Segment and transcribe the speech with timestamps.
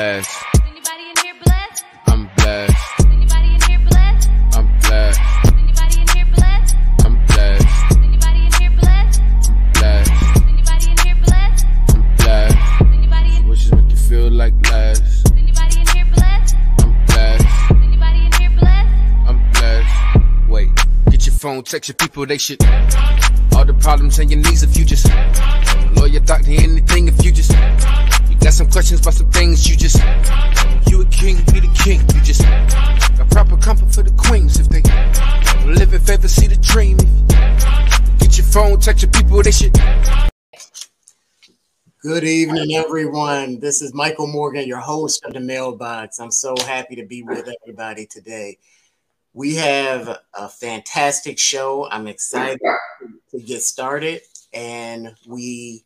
[0.00, 0.44] blessed.
[0.64, 1.84] Anybody in here blessed?
[2.06, 3.00] I'm blessed.
[3.00, 4.30] Anybody in here blessed?
[4.56, 5.20] I'm blessed.
[5.44, 6.76] Anybody in here blessed?
[7.04, 7.68] I'm blessed.
[7.96, 9.20] Anybody in here blessed?
[9.52, 10.12] I'm blessed.
[10.48, 11.66] Anybody in here blessed?
[11.90, 12.56] I'm blessed.
[12.80, 15.22] Anybody in Wishes make you feel like less.
[15.36, 16.56] Anybody in here blessed?
[16.80, 17.70] I'm blessed.
[17.70, 18.94] Anybody in here blessed?
[19.28, 20.48] I'm blessed.
[20.48, 20.68] Wait,
[21.10, 22.64] get your phone, text your people, they should.
[23.54, 25.12] All the problems and your needs if you just
[25.94, 27.52] lawyer, doctor, anything if you just
[28.40, 29.96] Got some questions about some things you just.
[30.88, 32.00] You a king, be the king.
[32.14, 34.80] You just got proper comfort for the queens if they
[35.66, 36.96] live in favor, see the dream.
[38.18, 39.78] Get your phone, text your people, they should.
[42.02, 43.60] Good evening, everyone.
[43.60, 46.18] This is Michael Morgan, your host of the MaleBox.
[46.18, 48.56] I'm so happy to be with everybody today.
[49.34, 51.86] We have a fantastic show.
[51.90, 52.58] I'm excited
[53.32, 54.22] to get started,
[54.54, 55.84] and we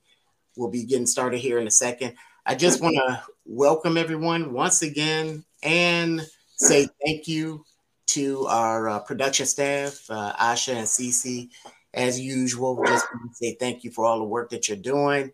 [0.57, 2.15] will be getting started here in a second.
[2.47, 6.21] I just want to welcome everyone once again and
[6.57, 7.65] say thank you
[8.09, 11.49] to our uh, production staff, uh, Asha and Cece.
[11.95, 15.33] As usual, just to say thank you for all the work that you're doing.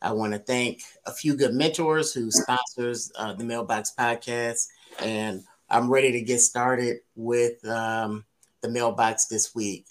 [0.00, 4.68] I want to thank a few good mentors who sponsors uh, the MaleBox podcast,
[5.00, 8.24] and I'm ready to get started with um,
[8.60, 9.86] the MaleBox this week.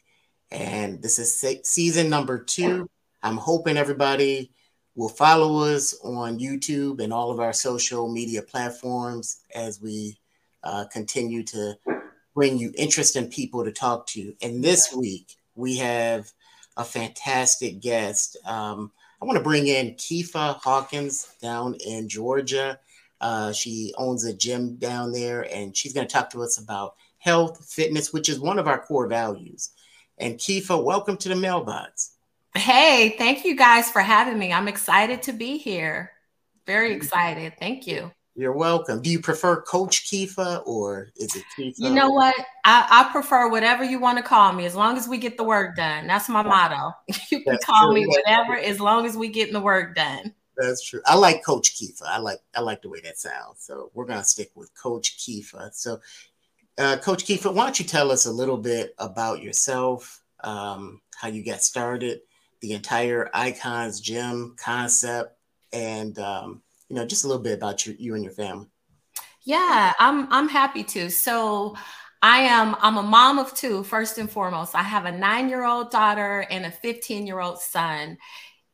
[0.51, 2.89] And this is se- season number two.
[3.23, 4.51] I'm hoping everybody
[4.95, 10.17] will follow us on YouTube and all of our social media platforms as we
[10.63, 11.75] uh, continue to
[12.35, 14.33] bring you interesting people to talk to.
[14.41, 16.31] And this week, we have
[16.77, 18.37] a fantastic guest.
[18.45, 22.79] Um, I want to bring in Keefa Hawkins down in Georgia.
[23.19, 26.95] Uh, she owns a gym down there, and she's going to talk to us about
[27.19, 29.71] health, fitness, which is one of our core values.
[30.17, 32.11] And Keefa, welcome to the MaleBox.
[32.55, 34.51] Hey, thank you guys for having me.
[34.51, 36.11] I'm excited to be here.
[36.67, 37.53] Very excited.
[37.59, 38.11] Thank you.
[38.35, 39.01] You're welcome.
[39.01, 41.75] Do you prefer Coach Keefa or is it Keefa?
[41.77, 42.35] You know what?
[42.63, 45.43] I, I, prefer whatever you want to call me, as long as we get the
[45.43, 46.07] work done.
[46.07, 46.95] That's my motto.
[47.29, 47.95] You can That's call true.
[47.95, 50.33] me whatever, as long as we getting the work done.
[50.57, 51.01] That's true.
[51.05, 52.03] I like Coach Keefa.
[52.05, 53.57] I like I like the way that sounds.
[53.59, 55.73] So we're gonna stick with Coach Keefa.
[55.73, 55.99] So,
[56.77, 61.27] uh, Coach Keefa, why don't you tell us a little bit about yourself, um, how
[61.27, 62.21] you got started,
[62.61, 65.35] the entire Iconz Gym concept,
[65.73, 68.67] and um, you know just a little bit about you, and your family.
[69.43, 71.09] Yeah, I'm I'm happy to.
[71.09, 71.75] So
[72.21, 74.75] I am I'm a mom of two first and foremost.
[74.75, 78.17] I have a 9-year-old daughter and a 15-year-old son.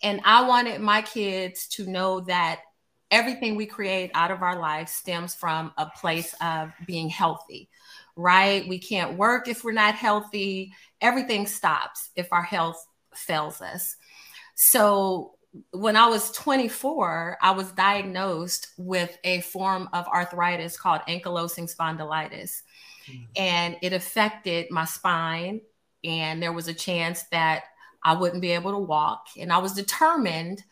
[0.04, 2.60] And I wanted my kids to know that
[3.10, 7.70] everything we create out of our life stems from a place of being healthy.
[8.18, 8.68] Right?
[8.68, 10.74] We can't work if we're not healthy.
[11.00, 12.86] Everything stops if our health
[13.18, 13.96] fails us.
[14.56, 15.38] So
[15.72, 22.62] when I was 24, I was diagnosed with a form of arthritis called ankylosing spondylitis.
[23.10, 23.24] Mm-hmm.
[23.36, 25.62] And it affected my spine.
[26.04, 27.64] And there was a chance that
[28.04, 29.28] I wouldn't be able to walk.
[29.38, 30.64] And I was determined,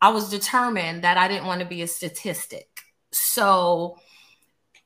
[0.00, 2.68] I was determined that I didn't want to be a statistic.
[3.12, 3.98] So,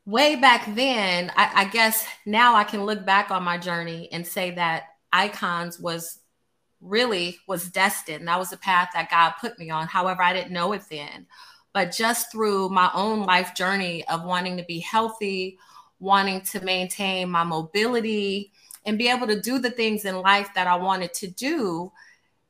[0.05, 4.27] way back then, I, I guess now I can look back on my journey and
[4.27, 6.21] say that Iconz was
[6.81, 8.29] really was destined.
[8.29, 9.87] That was the path that God put me on.
[9.87, 11.27] However, I didn't know it then.
[11.73, 15.59] But just through my own life journey of wanting to be healthy,
[15.99, 18.53] wanting to maintain my mobility,
[18.85, 21.93] and be able to do the things in life that I wanted to do,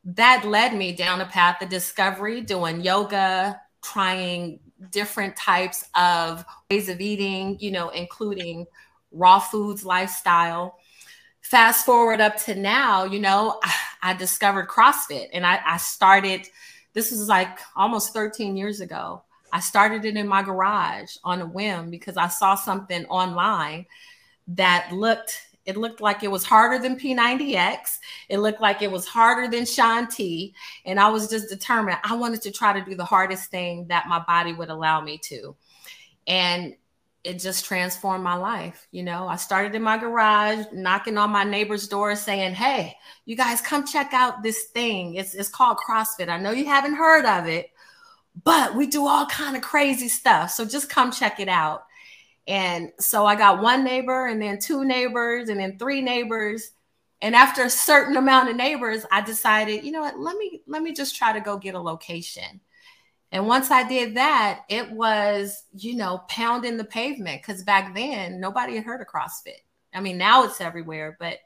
[0.05, 4.59] that led me down a path of discovery, doing yoga, trying
[4.91, 8.67] different types of ways of eating, you know, including
[9.11, 10.77] raw foods lifestyle
[11.47, 13.59] fast forward up to now, you know,
[14.01, 16.47] I, discovered CrossFit and I, I started,
[16.93, 19.23] this was like almost 13 years ago.
[19.51, 23.85] I started it in my garage on a whim because I saw something online
[24.49, 27.97] that looked it looked like it was harder than P90X.
[28.29, 30.55] It looked like it was harder than Shaun T.
[30.85, 31.97] And I was just determined.
[32.05, 35.17] I wanted to try to do the hardest thing that my body would allow me
[35.23, 35.57] to.
[36.25, 36.73] And
[37.27, 38.87] it just transformed my life.
[38.91, 42.95] You know, I started in my garage, knocking on my neighbor's door saying, Hey,
[43.25, 45.15] you guys come check out this thing.
[45.15, 46.29] It's, it's called CrossFit.
[46.29, 47.69] I know you haven't heard of it,
[48.45, 50.51] but we do all kind of crazy stuff.
[50.51, 51.83] So just come check it out.
[52.47, 56.71] And so I got one neighbor and then two neighbors and then three neighbors.
[57.21, 60.81] And after a certain amount of neighbors, I decided, you know what, let me let
[60.81, 62.61] me just try to go get a location.
[63.31, 68.39] And once I did that, it was, you know, pounding the pavement because back then
[68.39, 69.61] nobody had heard of CrossFit.
[69.93, 71.39] I mean, now it's everywhere, but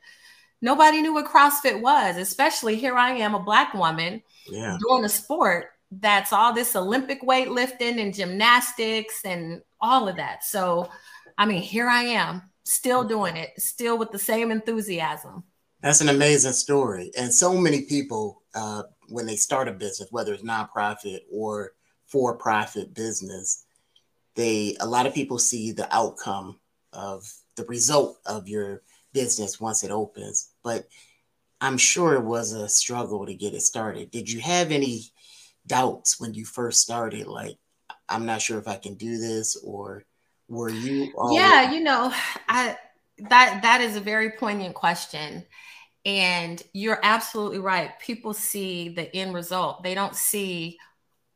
[0.62, 4.78] nobody knew what CrossFit was, especially here I am, a Black woman yeah.
[4.88, 10.44] doing a sport that's all this Olympic weightlifting and gymnastics and all of that.
[10.44, 10.90] So,
[11.38, 15.44] I mean, here I am, still doing it, still with the same enthusiasm.
[15.82, 17.12] That's an amazing story.
[17.18, 21.74] And so many people, uh, when they start a business, whether it's nonprofit or
[22.08, 23.66] for profit business,
[24.36, 26.60] they a lot of people see the outcome
[26.94, 28.82] of the result of your
[29.14, 30.52] business once it opens.
[30.64, 30.88] But
[31.60, 34.12] I'm sure it was a struggle to get it started.
[34.12, 35.04] Did you have any
[35.68, 37.28] doubts when you first started?
[37.28, 37.58] Like,
[38.10, 40.04] I'm not sure if I can do this, or
[40.48, 41.12] were you?
[41.16, 42.14] Always- yeah, you know,
[42.48, 42.78] I
[43.30, 45.46] that that is a very poignant question.
[46.06, 47.98] And you're absolutely right.
[48.00, 49.84] People see the end result.
[49.84, 50.80] They don't see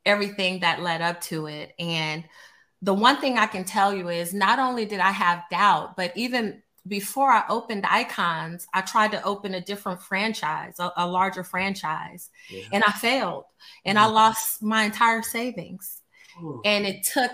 [0.06, 1.74] everything that led up to it.
[1.80, 2.24] And
[2.82, 6.16] the one thing I can tell you is not only did I have doubt, but
[6.16, 11.44] even before I opened Iconz, I tried to open a different franchise, a, a larger
[11.44, 12.64] franchise, yeah.
[12.72, 13.46] and I failed
[13.86, 14.08] and mm-hmm.
[14.08, 16.02] I lost my entire savings.
[16.42, 16.62] Ooh.
[16.64, 17.32] And it took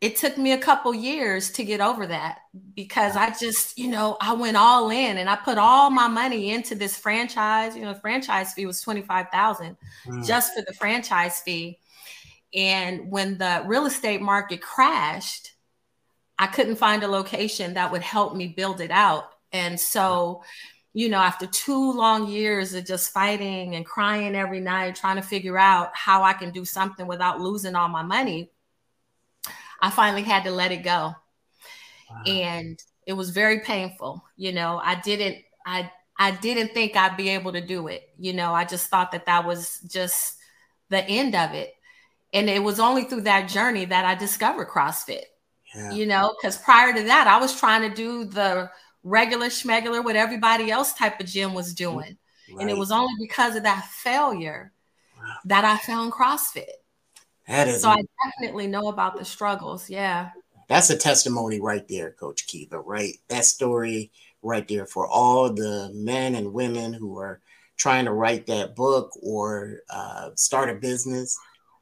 [0.00, 2.40] it took me a couple years to get over that
[2.74, 6.52] because I just, you know, I went all in and I put all my money
[6.52, 7.74] into this franchise.
[7.74, 9.76] You know, the franchise fee was 25,000
[10.06, 10.26] mm.
[10.26, 11.78] just for the franchise fee.
[12.54, 15.52] And when the real estate market crashed,
[16.38, 19.30] I couldn't find a location that would help me build it out.
[19.52, 20.42] And so,
[20.92, 25.22] you know, after two long years of just fighting and crying every night, trying to
[25.22, 28.50] figure out how I can do something without losing all my money,
[29.80, 31.14] I finally had to let it go.
[32.10, 32.22] Wow.
[32.26, 34.24] And it was very painful.
[34.36, 38.10] You know, I didn't, I, I didn't think I'd be able to do it.
[38.18, 40.38] You know, I just thought that that was just
[40.88, 41.74] the end of it.
[42.32, 45.24] And it was only through that journey that I discovered CrossFit.
[45.74, 45.92] Yeah.
[45.92, 48.70] You know, because prior to that, I was trying to do the
[49.02, 52.16] regular schmegular, what everybody else type of gym was doing.
[52.50, 52.60] Right.
[52.60, 54.72] And it was only because of that failure
[55.18, 55.34] wow.
[55.44, 56.64] that I found CrossFit.
[57.48, 59.88] That is so I definitely know about the struggles.
[59.88, 60.30] Yeah.
[60.68, 63.14] That's a testimony right there, Coach Keefa, right?
[63.28, 64.10] That story
[64.42, 67.40] right there for all the men and women who are
[67.76, 71.38] trying to write that book or uh, start a business.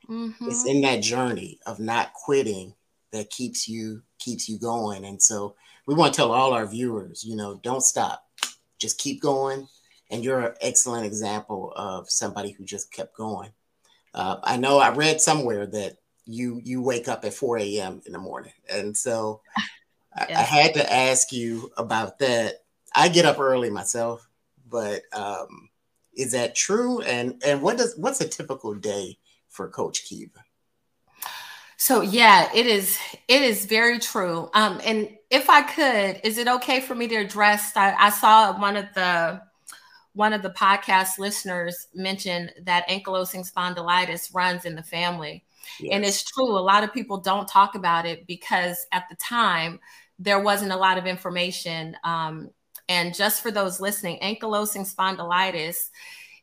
[0.08, 0.48] Mm-hmm.
[0.48, 2.74] It's in that journey of not quitting
[3.12, 5.04] that keeps you keeps you going.
[5.04, 5.54] And so
[5.86, 8.26] we want to tell all our viewers, you know, don't stop.
[8.78, 9.68] Just keep going.
[10.10, 13.50] And you're an excellent example of somebody who just kept going.
[14.14, 18.00] Uh, I know I read somewhere that you you wake up at 4 a.m.
[18.06, 19.40] in the morning, and so
[20.16, 22.62] I, I, had to ask you about that.
[22.94, 24.26] I get up early myself,
[24.70, 25.68] but um,
[26.14, 27.00] is that true?
[27.02, 29.18] And and what does what's a typical day
[29.48, 30.42] for Coach Keefa?
[31.76, 32.98] So yeah, it is.
[33.28, 34.48] It is very true.
[34.54, 37.76] Um, and if I could, is it okay for me to address?
[37.76, 39.42] I, I saw one of the
[40.14, 45.44] one of the podcast listeners mentioned that ankylosing spondylitis runs in the family.
[45.80, 45.90] Yes.
[45.92, 46.56] And it's true.
[46.56, 49.80] A lot of people don't talk about it because at the time
[50.18, 51.96] there wasn't a lot of information.
[52.04, 52.50] Um,
[52.88, 55.90] and just for those listening, ankylosing spondylitis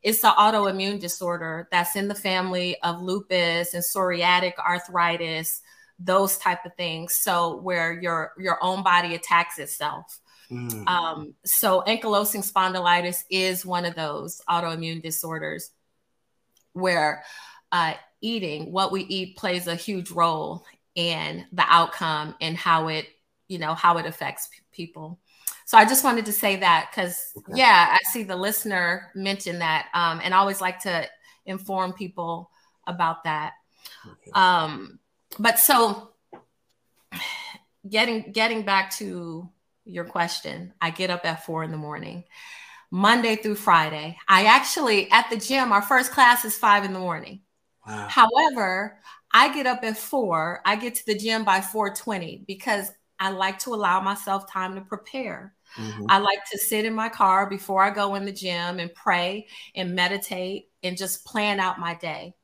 [0.04, 5.62] is the autoimmune disorder that's in the family of lupus and psoriatic arthritis,
[6.00, 7.14] those type of things.
[7.14, 10.20] So where your your own body attacks itself.
[10.52, 10.88] Mm.
[10.88, 15.72] Um, so ankylosing spondylitis is one of those autoimmune disorders
[16.74, 17.24] where
[17.72, 20.66] uh, eating, what we eat, plays a huge role
[20.96, 23.08] in the outcome and how it,
[23.48, 25.20] you know, how it affects p- people.
[25.66, 27.54] So I just wanted to say that because, okay.
[27.56, 31.08] yeah, I see the listener mention that, um, and I always like to
[31.46, 32.52] inform people
[32.88, 33.54] about that.
[34.06, 34.32] Okay.
[34.34, 35.00] Um,
[35.40, 36.10] but so
[37.90, 39.50] getting getting back to
[39.86, 42.24] your question, I get up at four in the morning,
[42.92, 44.18] Monday through Friday.
[44.28, 47.42] I actually, at the gym, our first class is five in the morning.
[47.88, 48.08] Wow.
[48.10, 49.00] However,
[49.34, 50.62] I get up at four.
[50.66, 54.82] I get to the gym by 4:20 because I like to allow myself time to
[54.82, 55.54] prepare.
[55.78, 56.06] Mm-hmm.
[56.10, 59.48] I like to sit in my car before I go in the gym and pray
[59.76, 62.36] and meditate and just plan out my day.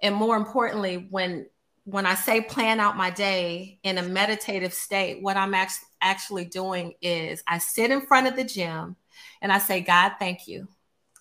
[0.00, 1.46] And more importantly, when
[1.84, 6.44] when I say plan out my day in a meditative state, what I'm actually actually
[6.44, 8.96] doing is I sit in front of the gym
[9.42, 10.68] and I say, God, thank you.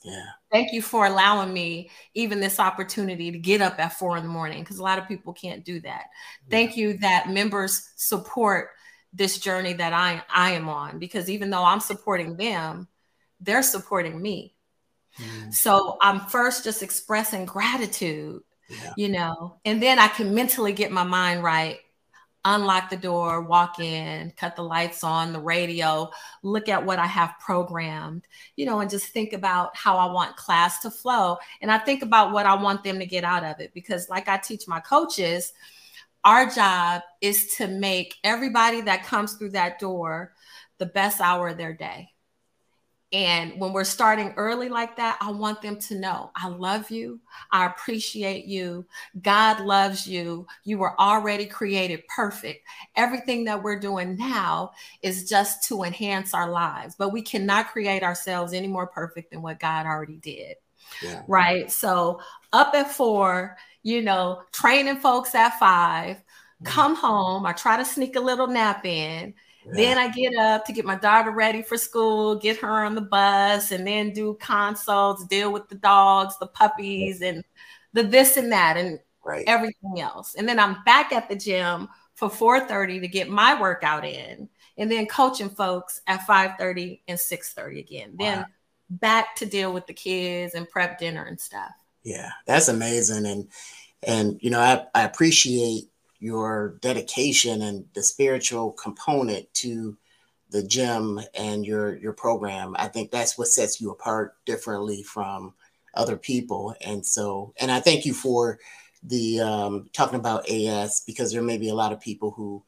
[0.03, 0.25] Yeah.
[0.51, 4.29] Thank you for allowing me even this opportunity to get up at four in the
[4.29, 6.05] morning because a lot of people can't do that.
[6.45, 6.51] Yeah.
[6.51, 8.69] Thank you that members support
[9.11, 12.87] this journey that I, I am on because even though I'm supporting them,
[13.39, 14.53] they're supporting me.
[15.19, 15.53] Mm.
[15.53, 18.93] So I'm first just expressing gratitude, yeah.
[18.97, 21.79] you know, and then I can mentally get my mind right
[22.45, 26.09] unlock the door, walk in, cut the lights on, the radio,
[26.43, 30.37] look at what I have programmed, you know, and just think about how I want
[30.37, 31.37] class to flow.
[31.61, 34.29] And I think about what I want them to get out of it because, like
[34.29, 35.51] I teach my coaches,
[36.23, 40.33] our job is to make everybody that comes through that door
[40.77, 42.14] the best hour of their day.
[43.13, 47.19] And when we're starting early like that, I want them to know I love you.
[47.51, 48.85] I appreciate you.
[49.21, 50.47] God loves you.
[50.63, 52.67] You were already created perfect.
[52.95, 54.71] Everything that we're doing now
[55.01, 59.41] is just to enhance our lives, but we cannot create ourselves any more perfect than
[59.41, 60.55] what God already did.
[61.03, 61.21] Yeah.
[61.27, 61.71] Right.
[61.71, 62.19] So,
[62.53, 66.65] up at four, you know, training folks at five, mm.
[66.65, 67.45] come home.
[67.45, 69.33] I try to sneak a little nap in
[69.73, 73.01] then I get up to get my daughter ready for school, get her on the
[73.01, 77.43] bus, and then do consults, deal with the dogs, the puppies, and
[77.93, 79.43] the this and that, and right.
[79.47, 80.35] everything else.
[80.35, 84.91] And then I'm back at the gym for 4:30 to get my workout in, and
[84.91, 88.11] then coaching folks at 5:30 and 6:30 again.
[88.11, 88.25] Wow.
[88.25, 88.45] Then
[88.89, 91.71] back to deal with the kids and prep dinner and stuff.
[92.03, 93.47] Yeah, that's amazing, and
[94.03, 95.89] and you know I, I appreciate
[96.25, 99.95] your dedication and the spiritual component to
[100.49, 102.75] the gym and your your program.
[102.79, 105.53] I think that's what sets you apart differently from
[105.93, 106.75] other people.
[106.81, 108.57] And so and i thank you for
[109.03, 112.63] the um, talking about as because there may be a lot of people who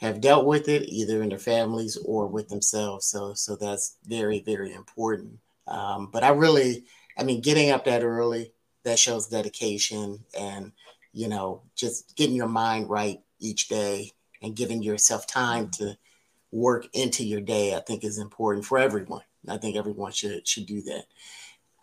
[0.00, 3.06] have dealt with it either in their families or with themselves.
[3.06, 5.38] So so that's very very important.
[5.68, 6.84] Um, but i really
[7.18, 8.52] i mean getting up that early
[8.84, 10.72] that shows dedication and
[11.18, 15.86] you know, just getting your mind right each day and giving yourself time mm-hmm.
[15.86, 15.98] to
[16.52, 19.22] work into your day, I think is important for everyone.
[19.48, 21.06] I think everyone should should do that.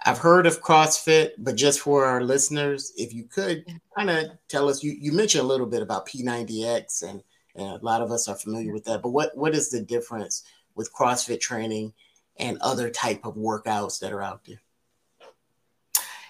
[0.05, 3.65] I've heard of CrossFit, but just for our listeners, if you could
[3.97, 7.23] kind of tell us, you, you mentioned a little bit about P90X, and,
[7.55, 8.73] and a lot of us are familiar mm-hmm.
[8.75, 9.01] with that.
[9.01, 10.43] But what what is the difference
[10.75, 11.91] with CrossFit training
[12.37, 14.61] and other type of workouts that are out there?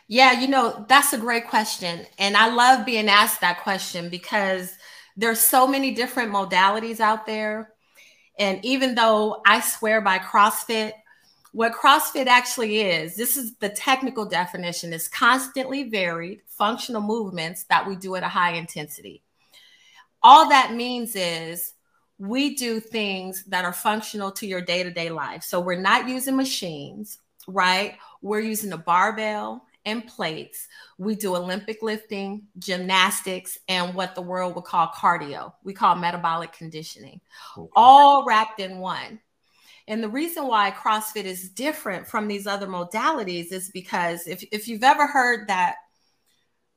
[0.07, 2.05] Yeah, you know, that's a great question.
[2.19, 4.71] And I love being asked that question because
[5.17, 7.71] there's so many different modalities out there.
[8.37, 10.91] And even though I swear by CrossFit,
[11.53, 17.87] what CrossFit actually is, this is the technical definition, is constantly varied functional movements that
[17.87, 19.23] we do at a high intensity.
[20.21, 21.73] All that means is
[22.17, 25.43] we do things that are functional to your day to day life.
[25.43, 27.97] So we're not using machines, right?
[28.21, 30.67] We're using a barbell and plates.
[30.97, 35.53] We do Olympic lifting, gymnastics, and what the world would call cardio.
[35.63, 37.21] We call metabolic conditioning,
[37.57, 37.69] okay.
[37.75, 39.19] all wrapped in one.
[39.87, 44.67] And the reason why CrossFit is different from these other modalities is because if, if
[44.67, 45.75] you've ever heard that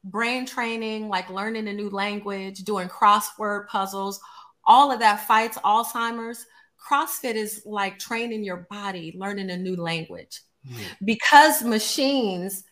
[0.04, 4.20] brain training, like learning a new language, doing crossword puzzles,
[4.64, 6.44] all of that fights Alzheimer's,
[6.78, 10.42] CrossFit is like training your body, learning a new language.
[10.66, 10.78] Mm.
[11.04, 12.64] Because machines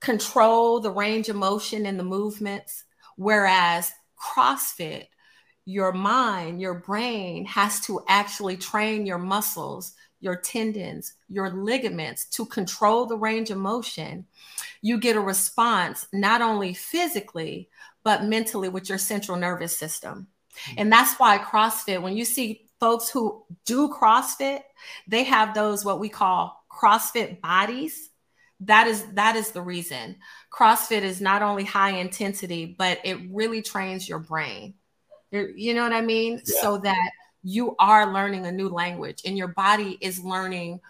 [0.00, 2.84] control the range of motion and the movements.
[3.16, 5.06] Whereas CrossFit,
[5.64, 12.46] your mind, your brain has to actually train your muscles, your tendons, your ligaments to
[12.46, 14.26] control the range of motion.
[14.82, 17.68] You get a response not only physically,
[18.02, 20.28] but mentally with your central nervous system.
[20.52, 20.74] Mm-hmm.
[20.78, 24.62] And that's why CrossFit, when you see folks who do CrossFit,
[25.06, 28.07] they have those what we call CrossFit bodies
[28.60, 30.16] that is that is the reason.
[30.52, 34.74] Crossfit is not only high intensity but it really trains your brain.
[35.30, 36.40] You're, you know what i mean?
[36.44, 36.62] Yeah.
[36.62, 37.10] so that
[37.42, 40.80] you are learning a new language and your body is learning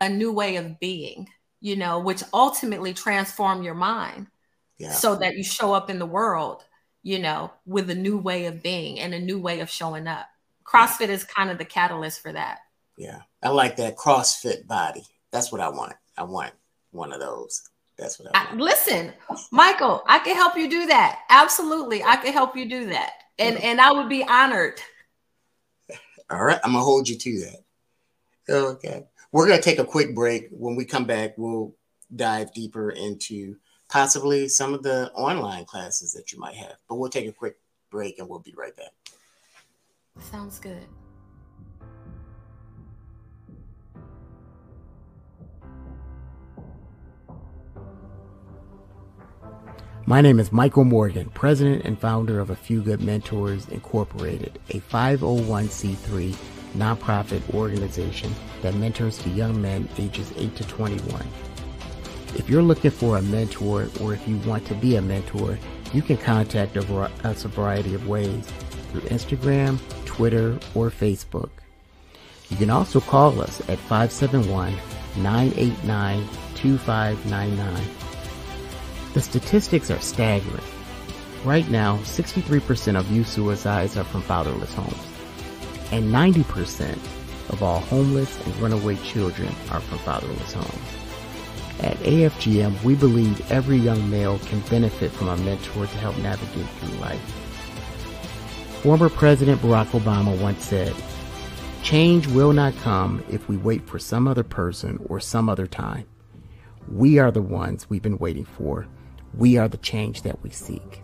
[0.00, 1.28] a new way of being
[1.60, 4.28] you know which ultimately transform your mind.
[4.78, 4.92] Yeah.
[4.92, 6.64] so that you show up in the world
[7.02, 10.26] you know with a new way of being and a new way of showing up.
[10.64, 11.14] Crossfit yeah.
[11.14, 12.60] is kind of the catalyst for that.
[12.96, 13.20] Yeah.
[13.42, 15.04] I like that crossfit body.
[15.30, 15.92] That's what i want.
[16.16, 16.52] I want
[16.96, 17.68] one of those.
[17.96, 19.12] That's what I, I listen,
[19.50, 20.02] Michael.
[20.06, 21.20] I can help you do that.
[21.30, 23.66] Absolutely, I can help you do that, and mm-hmm.
[23.66, 24.80] and I would be honored.
[26.30, 28.54] All right, I'm gonna hold you to that.
[28.54, 30.48] Okay, we're gonna take a quick break.
[30.50, 31.74] When we come back, we'll
[32.14, 33.56] dive deeper into
[33.88, 36.76] possibly some of the online classes that you might have.
[36.88, 37.56] But we'll take a quick
[37.90, 38.92] break and we'll be right back.
[40.20, 40.86] Sounds good.
[50.08, 54.78] My name is Michael Morgan, president and founder of A Few Good Mentors Incorporated, a
[54.78, 56.32] 501c3
[56.76, 58.32] nonprofit organization
[58.62, 61.26] that mentors to young men ages 8 to 21.
[62.36, 65.58] If you're looking for a mentor or if you want to be a mentor,
[65.92, 68.46] you can contact us a variety of ways.
[68.92, 71.50] through Instagram, Twitter, or Facebook.
[72.48, 74.72] You can also call us at 571
[75.16, 78.05] 989 2599.
[79.16, 80.62] The statistics are staggering.
[81.42, 84.92] Right now, 63% of youth suicides are from fatherless homes,
[85.90, 86.92] and 90%
[87.48, 91.80] of all homeless and runaway children are from fatherless homes.
[91.80, 96.68] At AFGM, we believe every young male can benefit from a mentor to help navigate
[96.68, 97.18] through life.
[98.82, 100.94] Former President Barack Obama once said,
[101.82, 106.06] Change will not come if we wait for some other person or some other time.
[106.92, 108.86] We are the ones we've been waiting for.
[109.36, 111.02] We are the change that we seek.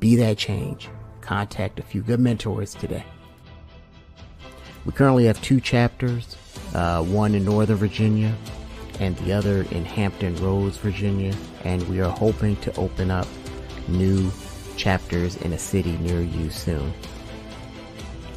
[0.00, 0.88] Be that change.
[1.20, 3.04] Contact a few good mentors today.
[4.86, 6.36] We currently have two chapters,
[6.74, 8.34] uh, one in Northern Virginia
[9.00, 11.34] and the other in Hampton Roads, Virginia,
[11.64, 13.26] and we are hoping to open up
[13.86, 14.30] new
[14.76, 16.92] chapters in a city near you soon.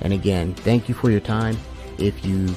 [0.01, 1.57] And again, thank you for your time.
[1.97, 2.53] If you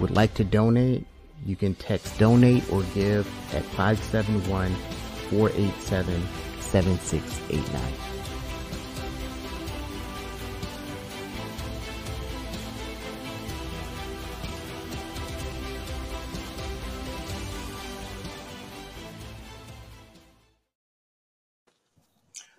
[0.00, 1.06] would like to donate,
[1.46, 4.74] you can text donate or give at 571
[5.30, 6.22] 487
[6.60, 8.14] 7689.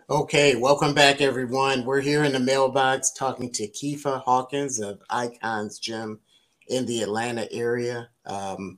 [0.08, 1.84] Okay, welcome back, everyone.
[1.84, 6.20] We're here in the MaleBox talking to Keefa Hawkins of Iconz Gym
[6.68, 8.10] in the Atlanta area.
[8.24, 8.78] Um,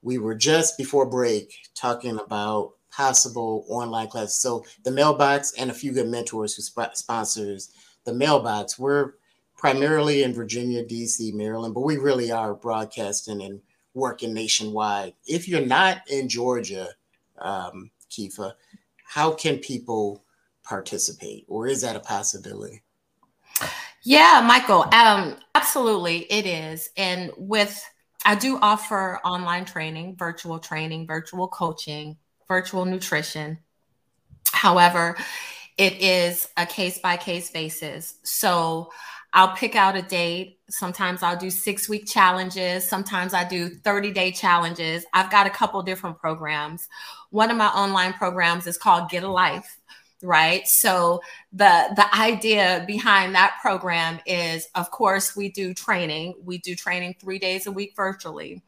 [0.00, 4.36] we were just before break talking about possible online classes.
[4.36, 7.70] So the MaleBox and a few good mentors who sp- sponsors
[8.04, 8.78] the MaleBox.
[8.78, 9.14] We're
[9.56, 13.60] primarily in Virginia, DC, Maryland, but we really are broadcasting and
[13.92, 15.12] working nationwide.
[15.26, 16.88] If you're not in Georgia,
[17.38, 18.52] um, Keefa,
[19.04, 20.24] how can people
[20.62, 22.82] participate, or is that a possibility?
[24.02, 26.90] Yeah, Michael, um, absolutely, it is.
[26.96, 27.82] And with
[28.24, 32.16] I do offer online training, virtual training, virtual coaching,
[32.48, 33.58] virtual nutrition.
[34.52, 35.16] However,
[35.76, 38.14] it is a case by case basis.
[38.22, 38.90] So
[39.32, 40.60] I'll pick out a date.
[40.70, 42.88] Sometimes I'll do six week challenges.
[42.88, 45.04] Sometimes I do 30 day challenges.
[45.12, 46.88] I've got a couple different programs.
[47.30, 49.78] One of my online programs is called Get a Life
[50.22, 51.20] right so
[51.52, 57.14] the the idea behind that program is of course we do training we do training
[57.20, 58.62] 3 days a week virtually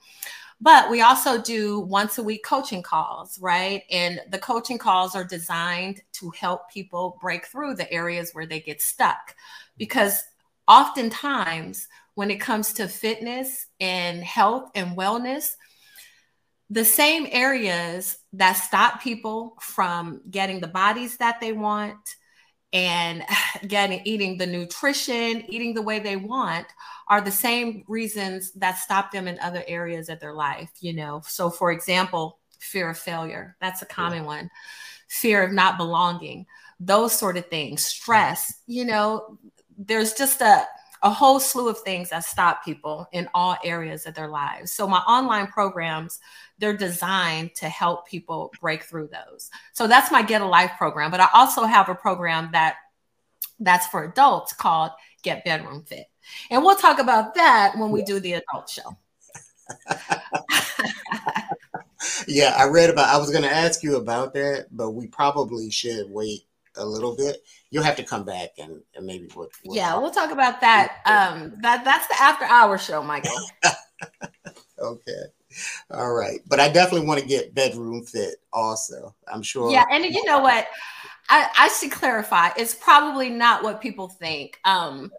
[0.60, 3.82] but we also do once a week coaching calls right?
[3.90, 8.60] And the coaching calls are designed to help people break through the areas where they
[8.60, 9.36] get stuck.
[9.76, 10.22] Because
[10.66, 15.54] oftentimes when it comes to fitness and health and wellness
[16.70, 21.96] the same areas that stop people from getting the bodies that they want
[22.72, 23.24] and
[23.68, 26.66] getting eating the nutrition, eating the way they want
[27.08, 31.22] are the same reasons that stop them in other areas of their life, you know.
[31.26, 34.26] So for example, fear of failure, that's a common yeah.
[34.26, 34.50] one.
[35.08, 36.44] Fear of not belonging,
[36.78, 39.38] those sort of things, stress, you know,
[39.78, 40.66] there's just a
[41.02, 44.72] a whole slew of things that stop people in all areas of their lives.
[44.72, 46.20] So my online programs
[46.58, 49.50] they're designed to help people break through those.
[49.72, 51.10] So that's my Get a Life program.
[51.10, 52.76] But I also have a program that
[53.60, 54.90] that's for adults called
[55.22, 56.06] Get Bedroom Fit.
[56.50, 58.96] And we'll talk about that when we do the adult show.
[62.26, 65.70] yeah, I read about I was going to ask you about that, but we probably
[65.70, 66.42] should wait
[66.76, 67.38] a little bit.
[67.70, 70.02] You'll have to come back and, and maybe we'll, we'll Yeah, talk.
[70.02, 70.98] we'll talk about that.
[71.04, 73.38] Um that that's the after hour show, Michael.
[74.78, 75.22] okay.
[75.90, 76.40] All right.
[76.46, 79.14] But I definitely want to get bedroom fit also.
[79.32, 79.70] I'm sure.
[79.72, 79.84] Yeah.
[79.90, 80.66] And you know what?
[81.30, 82.50] I, I should clarify.
[82.56, 84.58] It's probably not what people think.
[84.64, 85.10] Um,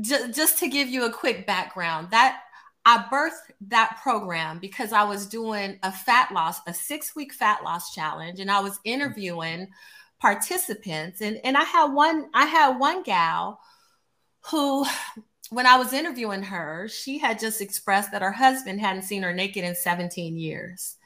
[0.00, 2.40] j- just to give you a quick background, that
[2.84, 7.64] I birthed that program because I was doing a fat loss, a six week fat
[7.64, 9.68] loss challenge, and I was interviewing
[10.20, 11.20] participants.
[11.20, 13.60] And, and I had one, I had one gal
[14.50, 14.86] who
[15.50, 19.32] when I was interviewing her, she had just expressed that her husband hadn't seen her
[19.32, 20.96] naked in 17 years.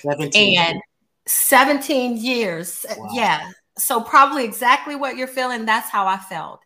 [0.00, 0.80] 17 and
[1.26, 2.84] 17 years.
[2.96, 3.08] Wow.
[3.12, 3.50] Yeah.
[3.78, 5.64] So probably exactly what you're feeling.
[5.64, 6.60] That's how I felt.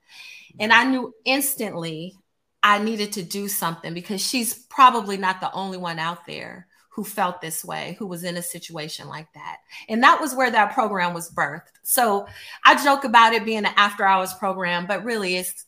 [0.58, 2.14] And I knew instantly
[2.62, 7.04] I needed to do something because she's probably not the only one out there who
[7.04, 9.58] felt this way, who was in a situation like that.
[9.86, 11.74] And that was where that program was birthed.
[11.82, 12.26] So
[12.64, 15.66] I joke about it being an after hours program, but really it's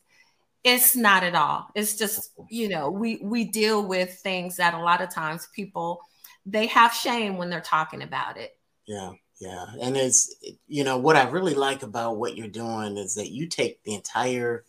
[0.64, 1.68] it's not at all.
[1.74, 6.00] It's just, you know, we we deal with things that a lot of times people
[6.46, 8.56] they have shame when they're talking about it.
[8.86, 9.12] Yeah.
[9.38, 9.66] Yeah.
[9.82, 10.34] And it's
[10.66, 13.94] you know what I really like about what you're doing is that you take the
[13.94, 14.64] entire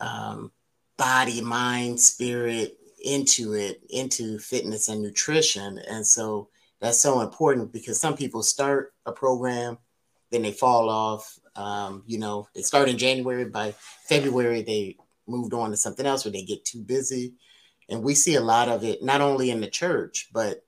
[0.00, 0.50] um,
[0.96, 5.78] body, mind, spirit into it, into fitness and nutrition.
[5.88, 6.48] And so
[6.80, 9.78] that's so important because some people start a program,
[10.30, 11.38] then they fall off.
[11.56, 13.74] Um, you know, they start in January, by
[14.08, 17.34] February, they moved on to something else or they get too busy.
[17.88, 20.64] And we see a lot of it, not only in the church, but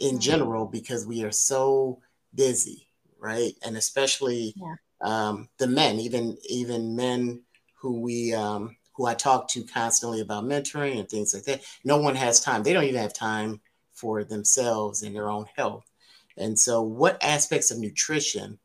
[0.00, 0.18] in mm-hmm.
[0.18, 2.00] general, because we are so
[2.34, 3.52] busy, right?
[3.64, 4.74] And especially yeah.
[5.02, 7.42] um, the men, even even men
[7.80, 11.62] who we um, who I talk to constantly about mentoring and things like that.
[11.84, 12.64] No one has time.
[12.64, 13.60] They don't even have time
[13.94, 15.88] for themselves and their own health.
[16.36, 18.58] And so, what aspects of nutrition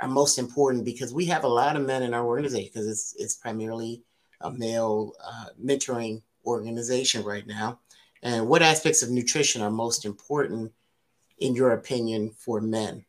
[0.00, 0.86] are most important?
[0.86, 4.02] Because we have a lot of men in our organization because it's it's primarily
[4.40, 7.78] a male uh, mentoring organization right now.
[8.22, 10.72] And what aspects of nutrition are most important,
[11.38, 13.04] in your opinion, for men?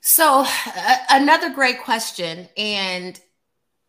[0.00, 2.48] So, uh, another great question.
[2.56, 3.20] And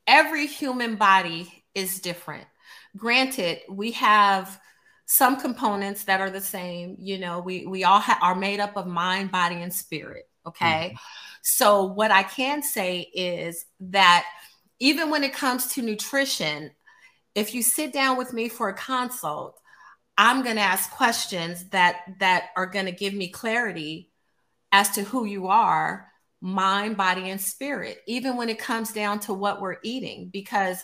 [0.07, 2.47] every human body is different.
[2.95, 4.59] Granted, we have
[5.05, 6.95] some components that are the same.
[6.99, 10.27] You know, we, we all ha- are made up of mind, body, and spirit.
[10.45, 10.89] Okay.
[10.89, 10.95] Mm-hmm.
[11.43, 14.25] So, what I can say is that
[14.79, 16.71] even when it comes to nutrition,
[17.35, 19.59] if you sit down with me for a consult,
[20.17, 24.11] I'm going to ask questions that that are going to give me clarity
[24.71, 26.11] as to who you are,
[26.47, 30.81] mind, body and spirit, even when it comes down to what we're eating because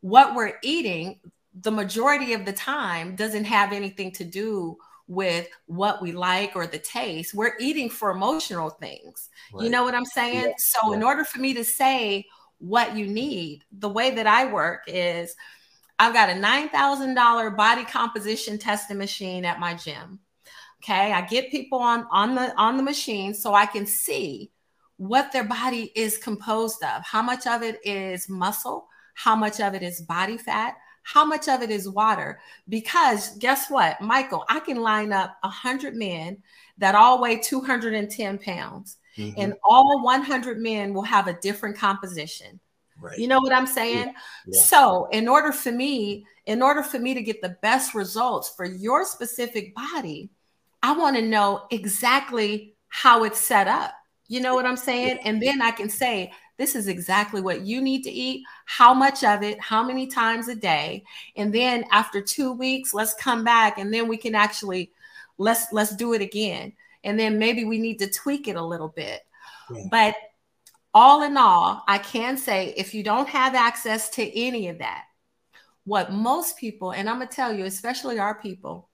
[0.00, 1.20] what we're eating
[1.60, 6.66] the majority of the time doesn't have anything to do with what we like or
[6.66, 7.32] the taste.
[7.32, 9.28] We're eating for emotional things.
[9.52, 9.62] Right.
[9.62, 10.46] You know what I'm saying?
[10.46, 10.54] Yeah.
[10.58, 10.96] So, yeah.
[10.96, 12.26] in order for me to say
[12.58, 15.36] what you need, the way that I work is
[16.00, 20.18] I've got a $9,000 body composition testing machine at my gym.
[20.82, 24.50] Okay, I get people on on the on the machine so I can see
[24.96, 27.02] what their body is composed of.
[27.04, 28.88] How much of it is muscle?
[29.14, 30.76] How much of it is body fat?
[31.02, 32.40] How much of it is water?
[32.68, 36.38] Because guess what, Michael, I can line up 100 men
[36.78, 39.38] that all weigh 210 pounds, mm-hmm.
[39.40, 42.58] and all 100 men will have a different composition.
[43.00, 43.18] Right.
[43.18, 44.06] You know what I'm saying?
[44.06, 44.12] Yeah.
[44.46, 44.62] Yeah.
[44.62, 48.64] So, in order for me, in order for me to get the best results for
[48.64, 50.30] your specific body,
[50.82, 53.92] I want to know exactly how it's set up.
[54.34, 55.20] You know what I'm saying?
[55.22, 59.22] And then I can say, this is exactly what you need to eat, how much
[59.22, 61.04] of it, how many times a day.
[61.36, 64.90] And then after 2 weeks, let's come back and then we can actually
[65.38, 66.72] let's let's do it again.
[67.04, 69.20] And then maybe we need to tweak it a little bit.
[69.70, 69.84] Yeah.
[69.88, 70.16] But
[70.92, 75.04] all in all, I can say if you don't have access to any of that,
[75.84, 78.88] what most people, and I'm going to tell you, especially our people,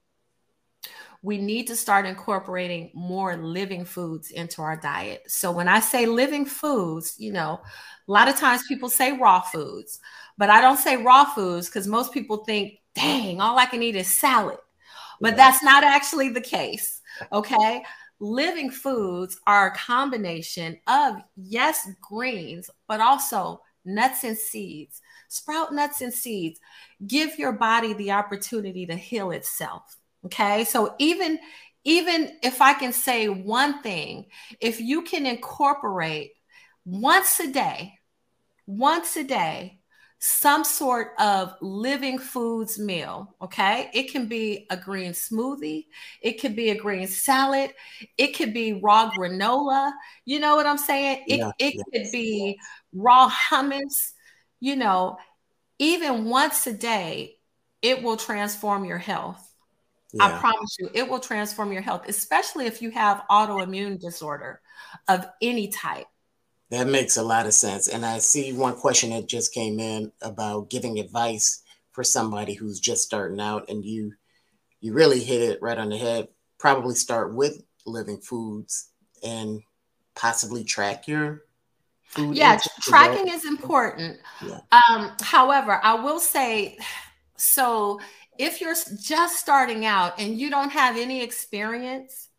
[1.21, 5.23] we need to start incorporating more living foods into our diet.
[5.27, 7.61] So when I say living foods, you know,
[8.07, 9.99] a lot of times people say raw foods,
[10.37, 13.95] but I don't say raw foods because most people think, dang, all I can eat
[13.95, 14.57] is salad.
[15.19, 17.01] But that's not actually the case.
[17.31, 17.83] Okay
[18.21, 25.01] living foods are a combination of, yes, greens, but also nuts and seeds.
[25.27, 26.59] Sprout nuts and seeds.
[27.07, 29.97] Give your body the opportunity to heal itself.
[30.25, 30.63] Okay.
[30.65, 31.39] So even
[31.83, 34.27] even if I can say one thing,
[34.59, 36.33] if you can incorporate
[36.85, 37.97] once a day,
[38.67, 39.79] once a day,
[40.19, 43.35] some sort of living foods meal.
[43.41, 43.89] Okay.
[43.93, 45.87] It can be a green smoothie,
[46.21, 47.71] it could be a green salad,
[48.17, 49.91] it could be raw granola.
[50.25, 51.23] You know what I'm saying?
[51.27, 52.59] It, yeah, it could be
[52.93, 54.11] raw hummus.
[54.59, 55.17] You know,
[55.79, 57.37] even once a day,
[57.81, 59.50] it will transform your health.
[60.13, 60.25] Yeah.
[60.25, 64.61] I promise you, it will transform your health, especially if you have autoimmune disorder
[65.07, 66.07] of any type.
[66.69, 67.87] That makes a lot of sense.
[67.87, 72.79] And I see one question that just came in about giving advice for somebody who's
[72.79, 74.13] just starting out and you
[74.79, 76.29] you really hit it right on the head.
[76.57, 78.89] Probably start with living foods
[79.23, 79.61] and
[80.15, 81.43] possibly track your
[82.05, 82.35] food.
[82.35, 84.19] Yeah, tracking is important.
[84.45, 84.59] Yeah.
[84.71, 86.77] Um, however, I will say
[87.35, 87.99] so
[88.37, 92.29] if you're just starting out and you don't have any experience,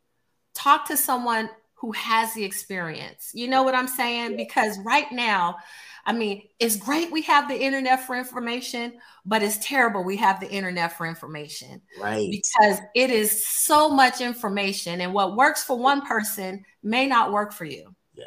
[0.55, 3.33] talk to someone who has the experience.
[3.35, 4.37] You know what I'm saying?
[4.37, 5.57] Because right now,
[6.05, 10.41] I mean, it's great we have the internet for information, but it's terrible we have
[10.41, 11.83] the internet for information.
[12.01, 12.29] Right.
[12.31, 17.53] Because it is so much information, and what works for one person may not work
[17.53, 17.95] for you.
[18.15, 18.27] Yeah.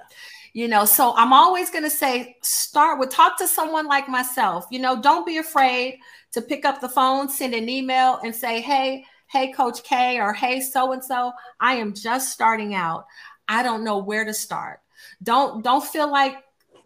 [0.54, 4.66] You know, so I'm always going to say start with talk to someone like myself.
[4.72, 6.00] You know, don't be afraid
[6.36, 10.34] to pick up the phone, send an email, and say, hey, hey, Coach K, or
[10.34, 13.06] hey, so and so, I am just starting out.
[13.48, 14.82] I don't know where to start.
[15.24, 16.36] Don't don't feel like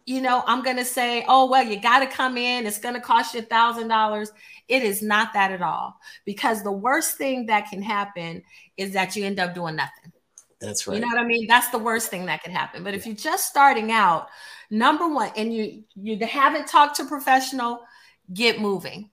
[0.06, 2.66] you know, I'm going to say, oh, well, you got to come in.
[2.66, 4.32] It's going to cost you a thousand dollars.
[4.66, 6.00] It is not that at all.
[6.24, 8.42] Because the worst thing that can happen
[8.76, 10.12] is that you end up doing nothing.
[10.60, 10.94] That's right.
[10.94, 11.46] You know what I mean?
[11.46, 12.82] That's the worst thing that could happen.
[12.82, 14.28] But if you're just starting out,
[14.70, 17.80] number one, and you you haven't talked to professional,
[18.32, 19.09] get moving.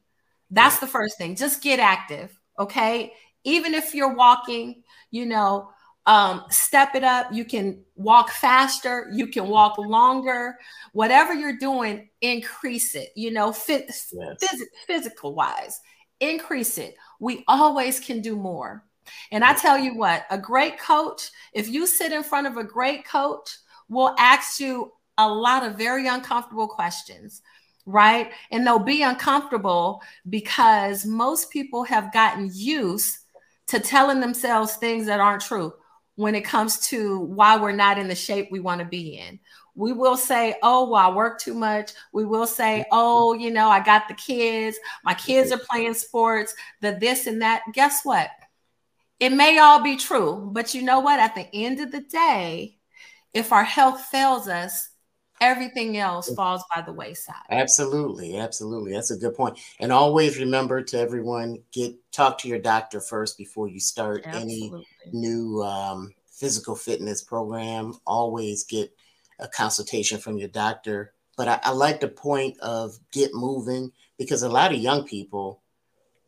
[0.50, 1.36] That's the first thing.
[1.36, 2.38] Just get active.
[2.60, 3.14] Okay.
[3.44, 5.70] Even if you're walking, you know,
[6.08, 7.34] um, step it up.
[7.34, 9.10] You can walk faster.
[9.14, 10.58] You can walk longer.
[10.94, 13.10] Whatever you're doing, increase it.
[13.16, 14.14] You know, fit, yes.
[14.42, 15.80] phys- physical wise,
[16.22, 16.96] increase it.
[17.20, 18.86] We always can do more.
[19.32, 22.64] And I tell you what, a great coach, if you sit in front of a
[22.64, 23.50] great coach,
[23.90, 27.42] will ask you a lot of very uncomfortable questions,
[27.88, 28.32] right?
[28.52, 33.18] And they'll be uncomfortable because most people have gotten used
[33.68, 35.74] to telling themselves things that aren't true
[36.16, 39.40] when it comes to why we're not in the shape we want to be in.
[39.74, 41.92] We will say, oh, well, I work too much.
[42.12, 44.78] We will say, oh, you know, I got the kids.
[45.04, 47.62] My kids are playing sports, the this and that.
[47.74, 48.30] Guess what?
[49.20, 51.20] It may all be true, but you know what?
[51.20, 52.78] At the end of the day,
[53.34, 54.90] if our health fails us,
[55.42, 57.36] everything else falls by the wayside.
[57.50, 58.94] Absolutely, absolutely.
[58.94, 59.60] That's a good point.
[59.80, 64.56] And always remember to everyone get talk to your doctor first before you start absolutely.
[64.56, 67.94] any new um, physical fitness program.
[68.06, 68.92] Always get
[69.40, 71.14] a consultation from your doctor.
[71.36, 75.62] But I, I like the point of get moving because a lot of young people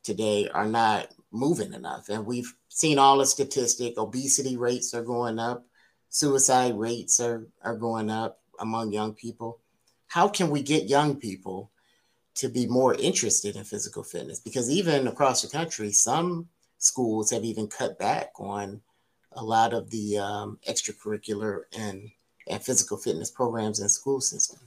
[0.03, 3.97] today are not moving enough, and we've seen all the statistic.
[3.97, 5.65] Obesity rates are going up,
[6.09, 9.59] suicide rates are are going up among young people.
[10.07, 11.71] How can we get young people
[12.35, 14.39] to be more interested in physical fitness?
[14.39, 18.81] Because even across the country, some schools have even cut back on
[19.33, 22.09] a lot of the um, extracurricular and,
[22.47, 24.59] and physical fitness programs in school system.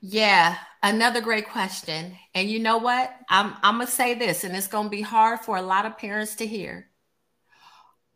[0.00, 2.16] Yeah, another great question.
[2.34, 3.14] And you know what?
[3.28, 6.36] I'm I'm gonna say this, and it's gonna be hard for a lot of parents
[6.36, 6.88] to hear.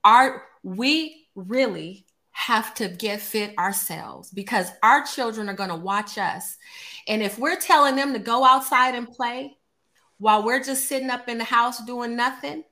[0.02, 6.18] Are we really have to get fit ourselves because our children are going to watch
[6.18, 6.56] us.
[7.06, 9.56] And if we're telling them to go outside and play
[10.18, 12.64] while we're just sitting up in the house doing nothing,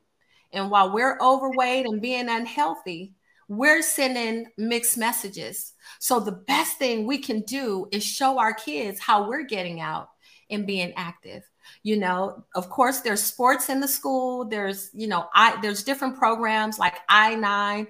[0.53, 3.15] and while we're overweight and being unhealthy,
[3.49, 5.75] we're sending mixed messages.
[6.01, 10.09] So the best thing we can do is show our kids how we're getting out
[10.51, 11.43] and being active
[11.85, 16.17] you know of course there's sports in the school there's you know i there's different
[16.17, 17.87] programs like i9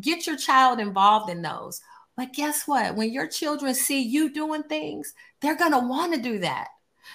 [0.00, 1.80] get your child involved in those.
[2.16, 2.96] But guess what?
[2.96, 6.68] When your children see you doing things they're going to want to do that.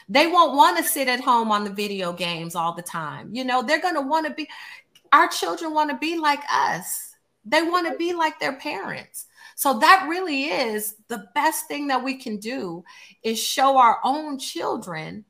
[0.07, 3.33] They won't want to sit at home on the video games all the time.
[3.33, 4.47] You know they're going to want to be
[5.11, 7.15] our children want to be like us.
[7.43, 9.25] They want to be like their parents.
[9.55, 12.83] So that really is the best thing that we can do
[13.23, 15.25] is show our own children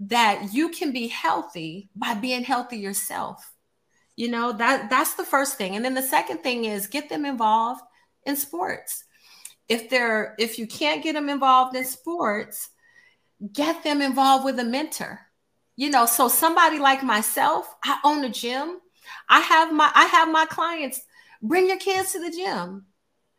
[0.00, 3.52] that you can be healthy by being healthy yourself.
[4.16, 5.76] You know, that that's the first thing.
[5.76, 7.82] And then the second thing is get them involved
[8.24, 9.04] in sports.
[9.68, 12.70] If they're if you can't get them involved in sports,
[13.52, 15.20] get them involved with a mentor.
[15.76, 18.78] You know, so somebody like myself, I own a gym.
[19.28, 21.00] I have my I have my clients
[21.42, 22.86] bring your kids to the gym.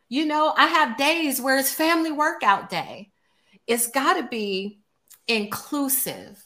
[0.08, 3.10] You know, I have days where it's family workout day.
[3.66, 4.80] It's got to be
[5.26, 6.45] inclusive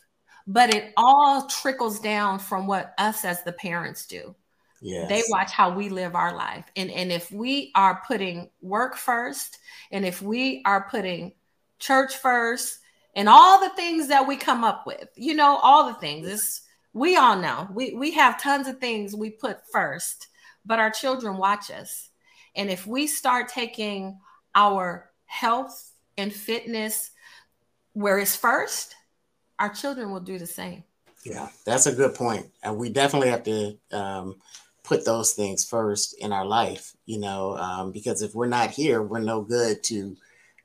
[0.53, 4.35] but it all trickles down from what us as the parents do.
[4.83, 5.09] Yes.
[5.09, 6.65] They watch how we live our life.
[6.75, 9.59] And, and if we are putting work first,
[9.93, 11.33] and if we are putting
[11.79, 12.81] church first,
[13.15, 16.63] and all the things that we come up with, you know, all the things, it's,
[16.95, 20.27] we all know we, we have tons of things we put first,
[20.67, 22.09] but our children watch us.
[22.57, 24.19] And if we start taking
[24.57, 27.13] our health and fitness
[27.93, 28.97] where it's first,
[29.61, 30.83] our children will do the same.
[31.25, 32.47] Yeah, that's a good point.
[32.63, 34.37] And we definitely have to um,
[34.83, 39.03] put those things first in our life, you know, um, because if we're not here,
[39.03, 40.17] we're no good to,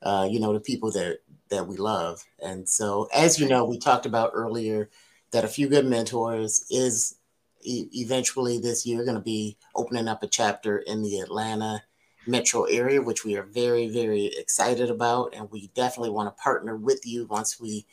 [0.01, 2.23] uh, you know, the people that that we love.
[2.41, 4.89] And so, as you know, we talked about earlier
[5.31, 7.17] that a few good mentors is
[7.61, 11.83] e- eventually this year going to be opening up a chapter in the Atlanta
[12.25, 15.35] metro area, which we are very, very excited about.
[15.35, 17.85] And we definitely want to partner with you once we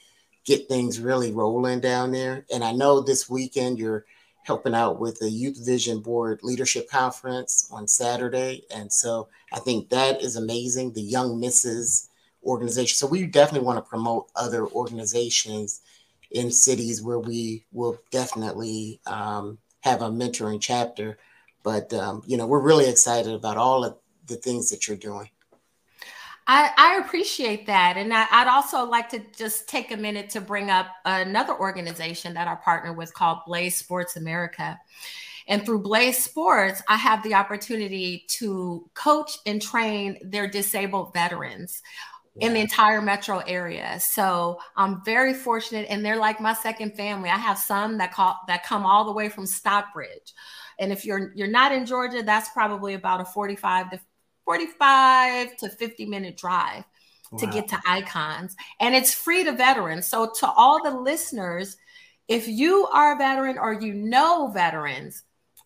[0.45, 2.45] get things really rolling down there.
[2.53, 4.05] And I know this weekend you're
[4.45, 8.65] helping out with the Youth Vision Board Leadership Conference on Saturday.
[8.75, 10.93] And so I think that is amazing.
[10.93, 12.09] The Young Misses
[12.43, 12.97] organization.
[12.97, 15.81] So we definitely want to promote other organizations
[16.33, 21.19] in cities where we will definitely um, have a mentoring chapter.
[21.63, 25.31] But, um, you know, we're really excited about all of the things that you're doing.
[26.47, 27.97] I, I appreciate that.
[27.97, 32.35] And I, would also like to just take a minute to bring up another organization
[32.35, 34.79] that I partner with called Blaze Sports America.
[35.49, 41.83] And through Blaze Sports, I have the opportunity to coach and train their disabled veterans
[42.41, 43.99] in the entire metro area.
[44.01, 47.29] So I'm very fortunate, and they're like my second family.
[47.29, 50.33] I have some that call that come all the way from Stockbridge,
[50.79, 54.01] and if you're you're not in Georgia, that's probably about a 45 to
[54.45, 56.85] 45 to 50 minute drive
[57.31, 57.39] wow.
[57.39, 60.07] to get to Iconz, and it's free to veterans.
[60.07, 61.77] So to all the listeners,
[62.29, 65.23] if you are a veteran or you know veterans,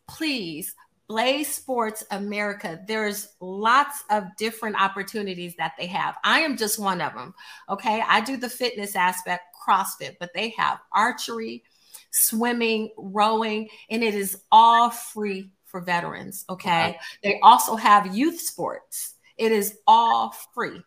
[0.08, 0.74] please
[1.10, 6.16] BlazeSports America, there's lots of different opportunities that they have.
[6.24, 7.34] I am just one of them.
[7.68, 8.02] Okay.
[8.06, 11.62] I do the fitness aspect, CrossFit, but they have archery,
[12.10, 16.44] swimming, rowing, and it is all free for veterans.
[16.48, 16.88] Okay.
[16.90, 16.98] okay.
[17.22, 20.82] They also have youth sports, it is all free.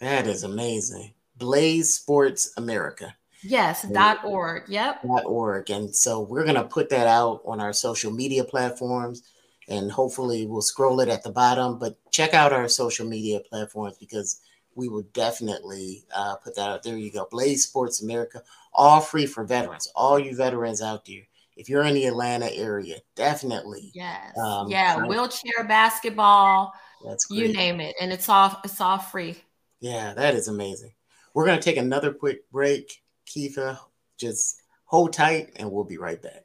[0.00, 1.14] That is amazing.
[1.38, 3.14] BlazeSports America.
[3.42, 4.64] Yes, dot org.
[4.68, 5.02] Yep.
[5.02, 5.70] Dot org.
[5.70, 9.22] And so we're going to put that out on our social media platforms
[9.68, 11.78] and hopefully we'll scroll it at the bottom.
[11.78, 14.40] But check out our social media platforms because
[14.74, 16.82] we will definitely uh, put that out.
[16.82, 17.28] There you go.
[17.32, 18.42] BlazeSports America,
[18.72, 19.90] all free for veterans.
[19.94, 21.22] All you veterans out there,
[21.56, 23.90] if you're in the Atlanta area, definitely.
[23.94, 24.36] Yes.
[24.38, 25.06] Um, yeah.
[25.06, 26.72] Wheelchair basketball.
[27.04, 27.38] That's great.
[27.40, 29.36] you name it, and it's all it's all free.
[29.80, 30.92] Yeah, that is amazing.
[31.34, 33.02] We're gonna take another quick break.
[33.26, 33.78] Keefa,
[34.18, 36.44] just hold tight, and we'll be right back.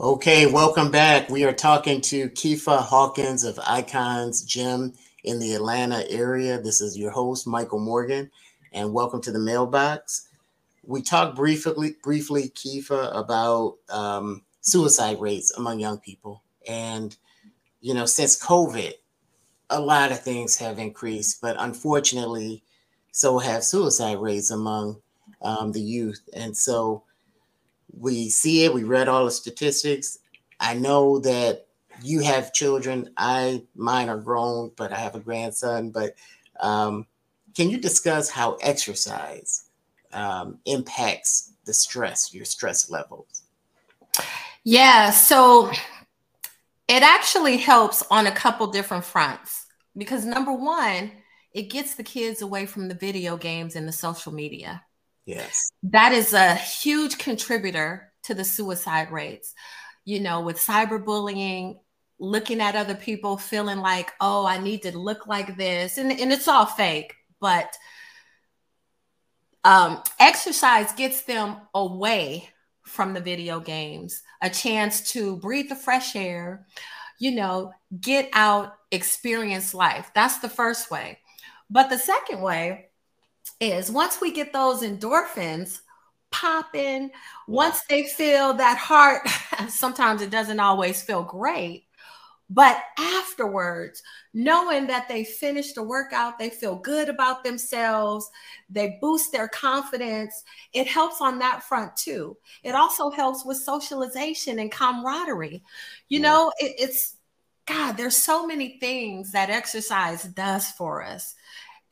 [0.01, 1.29] Okay, welcome back.
[1.29, 4.93] We are talking to Keefa Hawkins of Iconz Gym
[5.25, 6.57] in the Atlanta area.
[6.57, 8.31] This is your host, Michael Morgan,
[8.71, 10.27] and welcome to the MaleBox.
[10.85, 17.17] We talked briefly, briefly, Keefa, about um, suicide rates among young people, and
[17.81, 18.93] you know, since COVID,
[19.69, 22.63] a lot of things have increased, but unfortunately,
[23.11, 25.01] so have suicide rates among
[25.41, 27.03] um, the youth, and so
[27.97, 28.73] we see it.
[28.73, 30.19] We read all the statistics.
[30.59, 31.67] I know that
[32.01, 33.11] you have children.
[33.17, 35.91] I mine are grown, but I have a grandson.
[35.91, 36.15] But
[36.59, 37.05] um,
[37.55, 39.69] can you discuss how exercise
[40.13, 43.43] um, impacts the stress, your stress levels?
[44.63, 45.71] Yeah, so
[46.87, 51.11] it actually helps on a couple different fronts because number one,
[51.53, 54.83] it gets the kids away from the video games and the social media.
[55.29, 55.71] Yes.
[55.83, 59.53] That is a huge contributor to the suicide rates.
[60.03, 61.77] You know, with cyberbullying,
[62.19, 65.99] looking at other people, feeling like, oh, I need to look like this.
[65.99, 67.77] And, and it's all fake, but
[69.63, 72.49] um, exercise gets them away
[72.83, 76.65] from the video games, a chance to breathe the fresh air,
[77.19, 77.71] you know,
[78.01, 80.09] get out, experience life.
[80.15, 81.19] That's the first way.
[81.69, 82.88] But the second way
[83.59, 85.81] is once we get those endorphins
[86.31, 87.11] popping,
[87.47, 89.27] once they feel that heart,
[89.69, 91.85] sometimes it doesn't always feel great,
[92.49, 94.03] But afterwards,
[94.33, 98.29] knowing that they finished the workout, they feel good about themselves,
[98.69, 100.43] they boost their confidence,
[100.73, 102.37] it helps on that front too.
[102.63, 105.63] It also helps with socialization and camaraderie.
[106.09, 107.17] You know, it, it's
[107.67, 111.35] God, there's so many things that exercise does for us.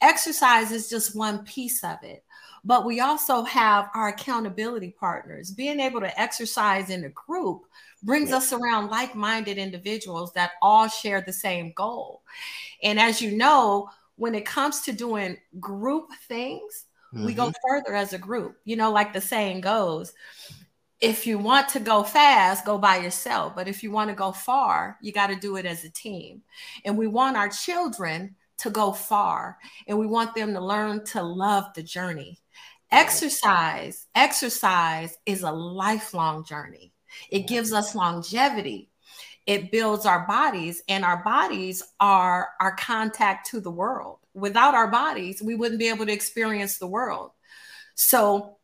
[0.02, 2.24] Exercise is just one piece of it
[2.68, 5.52] but we also have our accountability partners.
[5.52, 7.62] Being able to exercise in a group
[8.04, 12.24] brings us around like minded individuals that all share the same goal.
[12.84, 17.26] And as you know, when it comes to doing group things, mm-hmm.
[17.26, 17.68] we go mm-hmm.
[17.70, 18.58] further as a group.
[18.66, 20.14] You know, like the saying goes,
[21.00, 23.56] if you want to go fast, go by yourself.
[23.56, 26.41] But if you want to go far, you got to do it as a team.
[26.84, 31.22] And we want our children to go far and we want them to learn to
[31.22, 32.39] love the journey.
[32.91, 36.93] Exercise, exercise is a lifelong journey.
[37.30, 38.89] It gives us longevity.
[39.45, 44.20] It builds our bodies, and our bodies are our contact to the world.
[44.34, 47.32] Without our bodies, we wouldn't be able to experience the world.
[47.95, 48.58] So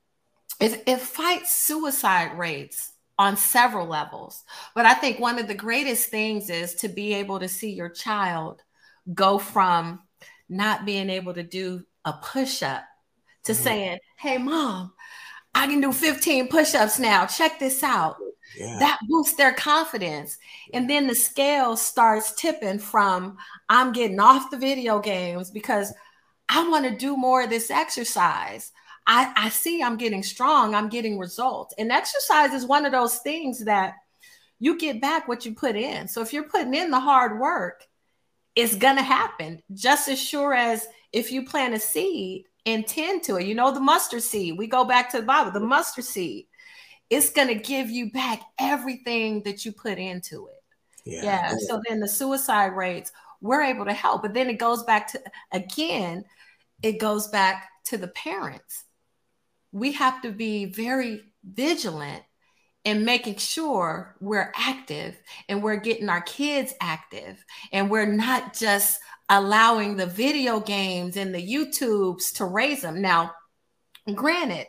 [0.60, 4.44] it, it fights suicide rates on several levels.
[4.76, 7.90] But I think one of the greatest things is to be able to see your
[7.90, 8.63] child
[9.14, 10.02] go from
[10.50, 12.84] not being able to do a push up
[13.44, 13.64] to mm-hmm.
[13.64, 14.94] saying, Hey, mom,
[15.56, 17.26] I can do 15 push ups now.
[17.26, 18.18] Check this out.
[18.58, 18.78] Yeah.
[18.80, 20.38] That boosts their confidence.
[20.74, 23.38] And then the scale starts tipping from
[23.70, 25.94] I'm getting off the video games because
[26.50, 28.72] I want to do more of this exercise.
[29.08, 31.74] I, I see I'm getting strong, I'm getting results.
[31.78, 33.96] And exercise is one of those things that
[34.60, 36.08] you get back what you put in.
[36.08, 37.84] So if you're putting in the hard work,
[38.56, 43.24] it's going to happen just as sure as if you plant a seed and tend
[43.24, 43.46] to it.
[43.46, 46.46] You know, the mustard seed, we go back to the Bible, the mustard seed
[47.14, 50.64] it's going to give you back everything that you put into it.
[51.06, 51.24] Yeah.
[51.24, 51.54] yeah.
[51.68, 54.24] So then the suicide rates, we're able to help.
[54.24, 56.26] But then it goes back to, again,
[56.82, 58.86] it goes back to the parents.
[59.72, 62.24] We have to be very vigilant
[62.86, 65.16] in making sure we're active
[65.48, 71.34] and we're getting our kids active and we're not just allowing the video games and
[71.34, 73.02] the YouTubes to raise them.
[73.02, 73.32] Now,
[74.14, 74.68] granted,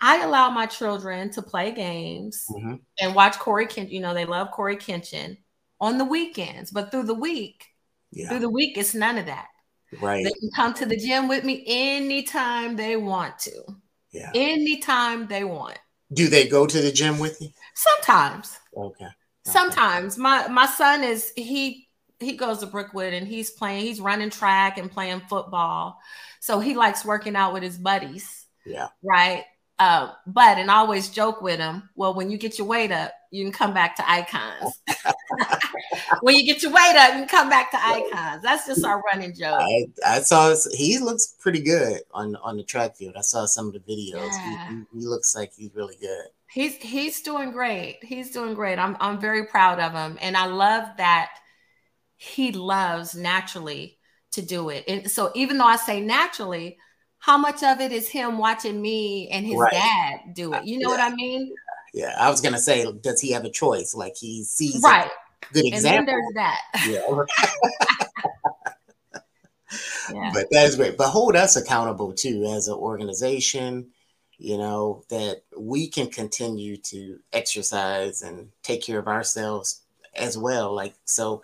[0.00, 2.74] I allow my children to play games mm-hmm.
[3.00, 3.90] and watch Corey Kenshin.
[3.90, 5.38] You know, they love Corey Kenshin
[5.80, 7.64] on the weekends, but through the week,
[8.12, 8.28] yeah.
[8.28, 9.48] through the week, it's none of that.
[10.00, 10.22] Right.
[10.22, 13.62] They can come to the gym with me anytime they want to.
[14.12, 14.30] Yeah.
[14.34, 15.78] Anytime they want.
[16.12, 17.48] Do they go to the gym with you?
[17.74, 18.58] Sometimes.
[18.76, 19.04] Okay.
[19.04, 19.12] okay.
[19.44, 20.16] Sometimes.
[20.16, 21.88] My my son is he
[22.20, 25.98] he goes to Brookwood and he's playing, he's running track and playing football.
[26.40, 28.46] So he likes working out with his buddies.
[28.66, 28.88] Yeah.
[29.02, 29.44] Right.
[29.78, 31.88] Uh, but and I always joke with him.
[31.94, 34.72] Well, when you get your weight up, you can come back to Iconz.
[36.22, 38.42] when you get your weight up, you can come back to Iconz.
[38.42, 39.60] That's just our running joke.
[39.60, 43.14] I, I saw he looks pretty good on on the track field.
[43.16, 44.30] I saw some of the videos.
[44.32, 44.68] Yeah.
[44.92, 46.26] He, he, looks like he's really good.
[46.50, 47.98] He's he's doing great.
[48.02, 48.80] He's doing great.
[48.80, 51.30] I'm I'm very proud of him, and I love that
[52.16, 53.98] he loves naturally
[54.32, 54.84] to do it.
[54.88, 56.78] And so even though I say naturally,
[57.18, 59.72] how much of it is him watching me and his right.
[59.72, 60.64] dad do it?
[60.64, 60.96] You know yeah.
[61.06, 61.54] what I mean?
[61.92, 63.94] Yeah, I was gonna say, does he have a choice?
[63.94, 65.10] Like he sees right.
[65.52, 65.98] good example.
[65.98, 66.60] And then there's that.
[66.86, 67.00] Yeah.
[70.12, 70.30] yeah.
[70.32, 70.96] But that is great.
[70.96, 73.88] But hold us accountable too as an organization,
[74.36, 79.82] you know, that we can continue to exercise and take care of ourselves
[80.14, 80.74] as well.
[80.74, 81.42] Like so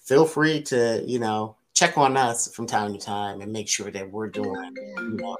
[0.00, 3.90] feel free to, you know, check on us from time to time and make sure
[3.90, 5.36] that we're doing you know,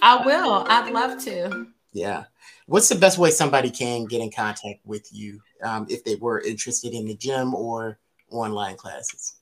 [0.00, 0.64] I will.
[0.68, 1.66] I'd love to.
[1.92, 2.24] Yeah.
[2.66, 6.40] What's the best way somebody can get in contact with you um, if they were
[6.40, 7.98] interested in the gym or
[8.30, 9.36] online classes?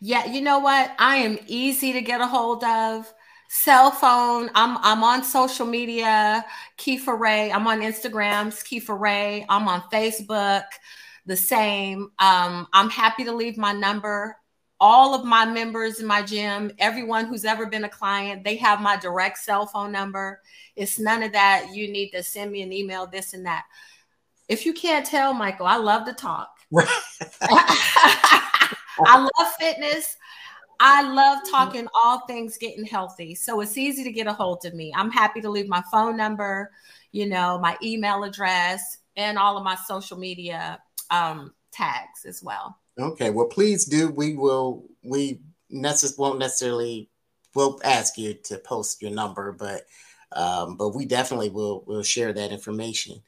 [0.00, 0.94] Yeah, you know what?
[0.98, 3.12] I am easy to get a hold of.
[3.52, 4.48] Cell phone.
[4.54, 6.44] I'm I'm on social media.
[6.78, 7.50] Keefa Rae.
[7.50, 8.46] I'm on Instagram.
[8.48, 9.44] Keefa Rae.
[9.48, 10.62] I'm on Facebook.
[11.26, 12.12] The same.
[12.20, 14.36] Um, I'm happy to leave my number
[14.80, 18.80] all of my members in my gym, everyone who's ever been a client, they have
[18.80, 20.40] my direct cell phone number.
[20.74, 21.68] It's none of that.
[21.74, 23.64] You need to send me an email, this and that.
[24.48, 26.48] If you can't tell, Michael, I love to talk.
[29.02, 30.16] I love fitness.
[30.80, 33.34] I love talking all things getting healthy.
[33.34, 34.92] So it's easy to get a hold of me.
[34.96, 36.70] I'm happy to leave my phone number,
[37.12, 42.78] you know, my email address, and all of my social media um, tags as well.
[43.00, 44.10] Okay, well, please do.
[44.10, 44.84] We will.
[45.02, 45.40] We
[45.72, 47.08] necess- won't necessarily.
[47.54, 49.86] We'll ask you to post your number, but
[50.32, 53.22] um, but we definitely will will share that information.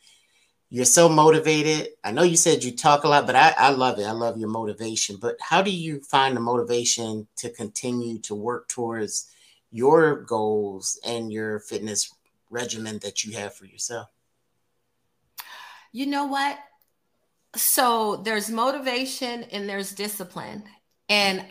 [0.70, 1.90] you're so motivated.
[2.02, 4.04] I know you said you talk a lot, but I, I love it.
[4.04, 5.16] I love your motivation.
[5.20, 9.30] But how do you find the motivation to continue to work towards
[9.70, 12.14] your goals and your fitness
[12.50, 14.08] regimen that you have for yourself?
[15.92, 16.58] You know what?
[17.54, 20.64] So there's motivation and there's discipline.
[21.08, 21.44] And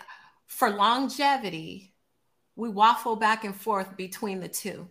[0.47, 1.93] for longevity,
[2.55, 4.87] we waffle back and forth between the two.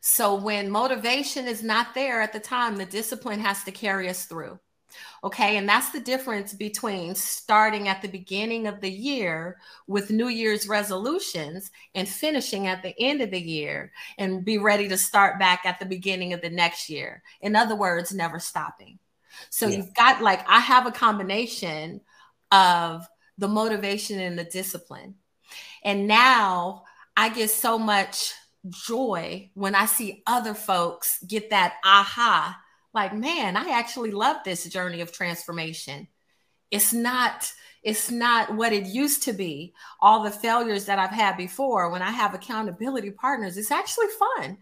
[0.00, 4.26] So when motivation is not there at the time, the discipline has to carry us
[4.26, 4.58] through.
[5.24, 5.56] Okay.
[5.56, 10.68] And that's the difference between starting at the beginning of the year with New Year's
[10.68, 15.62] resolutions and finishing at the end of the year and be ready to start back
[15.64, 17.22] at the beginning of the next year.
[17.40, 18.98] In other words, never stopping.
[19.50, 19.78] So yeah.
[19.78, 22.00] you've got like, I have a combination
[22.50, 23.06] of
[23.38, 25.16] the motivation and the discipline.
[25.82, 26.84] And now
[27.16, 28.32] I get so much
[28.70, 32.58] joy when I see other folks get that aha,
[32.92, 36.08] like, man, I actually love this journey of transformation.
[36.70, 37.52] It's not
[37.84, 39.74] it's not what it used to be.
[40.00, 44.06] All the failures that I've had before when I have accountability partners, it's actually
[44.38, 44.56] fun.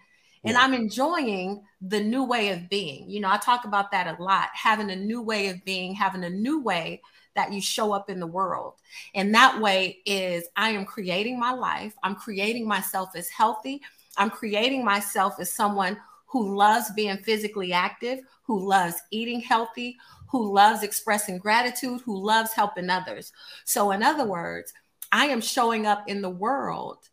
[0.45, 0.57] And.
[0.57, 3.09] I'm enjoying the new way of being.
[3.09, 6.25] You know, I talk about that a lot, having a new way of being, having
[6.25, 7.01] a new way
[7.35, 8.75] that you show up in the world.
[9.15, 11.95] And that way is I am creating my life.
[12.03, 13.81] I'm creating myself as healthy.
[14.17, 19.97] I'm creating myself as someone who loves being physically active, who loves eating healthy,
[20.29, 23.33] who loves expressing gratitude, who loves helping others.
[23.65, 24.73] So, in other words,
[25.13, 27.09] I am showing up in the world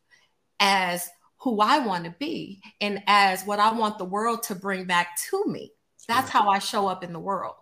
[0.59, 1.09] as
[1.39, 5.17] who I want to be and as what I want the world to bring back
[5.29, 5.71] to me.
[6.07, 7.55] That's how I show up in the world.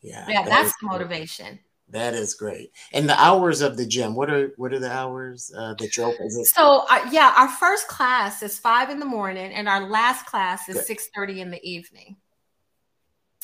[0.00, 0.24] Yeah.
[0.28, 1.58] Yeah, that that's motivation.
[1.90, 2.72] That is great.
[2.92, 6.06] And the hours of the gym, what are what are the hours uh, that you're
[6.06, 6.30] open?
[6.30, 10.68] So uh, yeah, our first class is five in the morning, and our last class
[10.68, 12.16] is six thirty in the evening.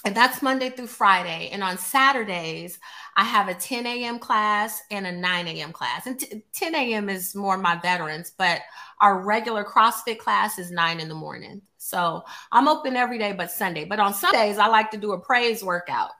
[0.05, 1.51] And that's Monday through Friday.
[1.53, 2.79] And on Saturdays,
[3.17, 4.19] I have a 10 a.m.
[4.19, 5.73] class and a 9 a.m.
[5.73, 6.07] class.
[6.07, 7.11] And t- 10 a.m.
[7.11, 8.63] is more my veterans, but
[9.01, 11.61] our regular CrossFit class is 9 in the morning.
[11.77, 13.85] So I'm open every day but Sunday.
[13.85, 16.11] But on Sundays, I like to do a praise workout.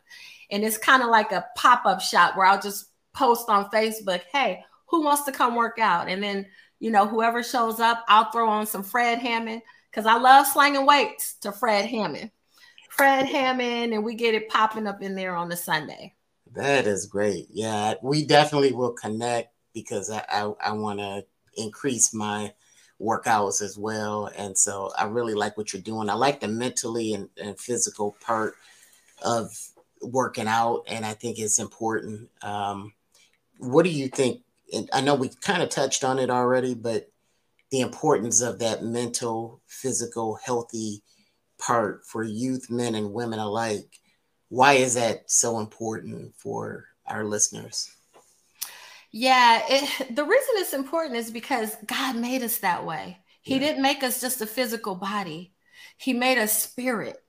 [0.51, 4.23] And it's kind of like a pop up shop where I'll just post on Facebook,
[4.31, 6.09] hey, who wants to come work out?
[6.09, 6.47] And then,
[6.81, 10.85] you know, whoever shows up, I'll throw on some Fred Hammond because I love slanging
[10.85, 12.31] weights to Fred Hammond.
[12.91, 16.15] Fred Hammond, and we get it popping up in there on the Sunday.
[16.53, 17.47] That is great.
[17.51, 21.25] Yeah, we definitely will connect because I, I, I want to
[21.57, 22.53] increase my
[23.01, 24.31] workouts as well.
[24.37, 26.11] And so I really like what you're doing.
[26.11, 28.57] I like the mentally and, and physical part
[29.23, 29.57] of
[30.03, 32.29] working out, and I think it's important.
[32.43, 32.93] Um,
[33.59, 34.43] what do you think?
[34.73, 37.11] And I know we kind of touched on it already, but
[37.71, 41.03] the importance of that mental, physical, healthy
[41.61, 43.99] part for youth, men, and women alike.
[44.49, 47.95] Why is that so important for our listeners?
[49.13, 53.19] Yeah, it, the reason it's important is because God made us that way.
[53.43, 53.61] He yeah.
[53.61, 55.53] didn't make us just a physical body,
[55.97, 57.23] He made us spirit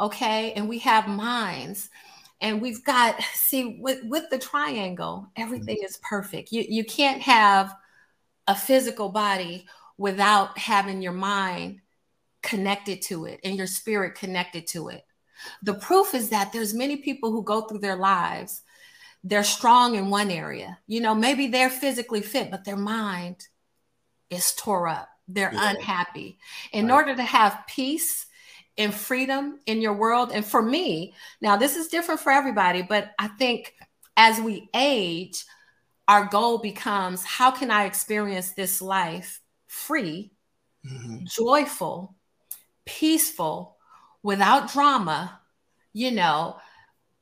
[0.00, 1.90] okay and we have minds
[2.40, 5.86] and we've got see with with the triangle everything mm-hmm.
[5.86, 7.74] is perfect you you can't have
[8.48, 9.66] a physical body
[9.98, 11.80] without having your mind
[12.42, 15.04] connected to it and your spirit connected to it
[15.62, 18.62] the proof is that there's many people who go through their lives
[19.24, 23.46] they're strong in one area you know maybe they're physically fit but their mind
[24.30, 25.70] is tore up they're yeah.
[25.70, 26.38] unhappy
[26.72, 26.94] in right.
[26.94, 28.26] order to have peace
[28.80, 30.30] and freedom in your world.
[30.32, 33.74] And for me, now this is different for everybody, but I think
[34.16, 35.44] as we age,
[36.08, 40.32] our goal becomes how can I experience this life free,
[40.84, 41.24] mm-hmm.
[41.24, 42.16] joyful,
[42.98, 43.76] peaceful,
[44.22, 45.40] without drama,
[45.92, 46.56] you know,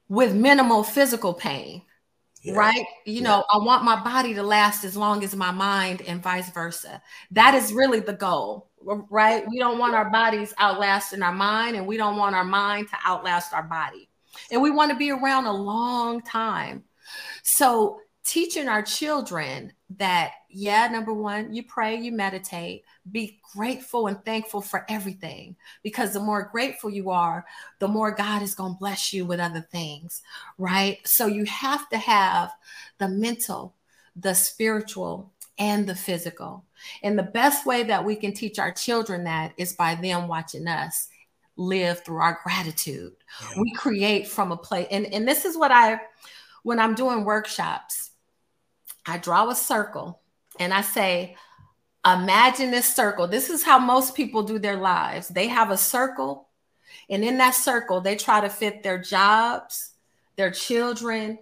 [0.08, 1.82] with minimal physical pain.
[2.42, 2.54] Yeah.
[2.54, 2.86] Right.
[3.04, 3.22] You yeah.
[3.22, 7.02] know, I want my body to last as long as my mind and vice versa.
[7.32, 9.44] That is really the goal right?
[9.48, 12.96] We don't want our bodies outlasting our mind, and we don't want our mind to
[13.04, 14.08] outlast our body.
[14.50, 16.84] And we want to be around a long time.
[17.42, 24.22] So, teaching our children that, yeah, number one, you pray, you meditate, be grateful and
[24.24, 25.56] thankful for everything.
[25.82, 27.46] Because the more grateful you are,
[27.78, 30.22] the more God is going to bless you with other things,
[30.58, 30.98] right?
[31.06, 32.52] So, you have to have
[32.98, 33.74] the mental,
[34.14, 36.64] the spiritual, and the physical.
[37.02, 40.68] And the best way that we can teach our children that is by them watching
[40.68, 41.08] us
[41.56, 43.12] live through our gratitude.
[43.40, 43.60] Yeah.
[43.60, 44.86] We create from a place.
[44.90, 46.00] And, and this is what I,
[46.62, 48.10] when I'm doing workshops,
[49.08, 50.20] I draw a circle
[50.60, 51.36] and I say,
[52.06, 53.26] imagine this circle.
[53.26, 55.28] This is how most people do their lives.
[55.28, 56.48] They have a circle
[57.08, 59.92] And in that circle, they try to fit their jobs,
[60.36, 61.38] their children,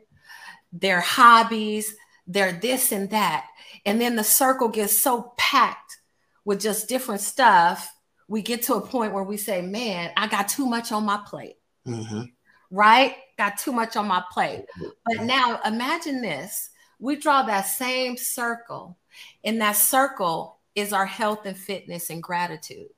[0.73, 1.95] their hobbies,
[2.27, 3.47] their this and that.
[3.85, 5.99] And then the circle gets so packed
[6.45, 7.93] with just different stuff.
[8.29, 11.21] We get to a point where we say, man, I got too much on my
[11.25, 11.57] plate.
[11.87, 12.23] Mm-hmm.
[12.71, 13.17] Right?
[13.39, 14.64] Got too much on my plate.
[15.05, 18.97] But now imagine this we draw that same circle,
[19.45, 22.89] and that circle is our health and fitness and gratitude.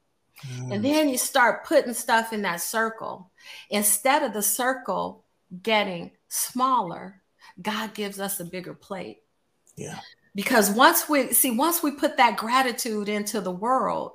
[0.46, 0.74] Mm.
[0.74, 3.30] And then you start putting stuff in that circle.
[3.70, 5.24] Instead of the circle
[5.62, 7.22] getting smaller,
[7.60, 9.18] God gives us a bigger plate.
[9.76, 9.98] Yeah.
[10.34, 14.12] Because once we see, once we put that gratitude into the world,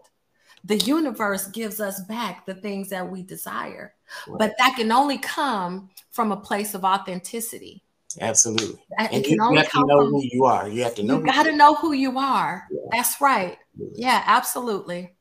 [0.64, 3.94] the universe gives us back the things that we desire.
[4.28, 4.40] Right.
[4.40, 7.83] But that can only come from a place of authenticity.
[8.22, 8.80] Absolutely.
[8.98, 10.68] and you, you have to know who you are.
[10.68, 11.18] You have to know.
[11.18, 12.68] You got to know who you are.
[12.72, 12.80] Yeah.
[12.92, 13.58] That's right.
[13.96, 15.16] Yeah, absolutely.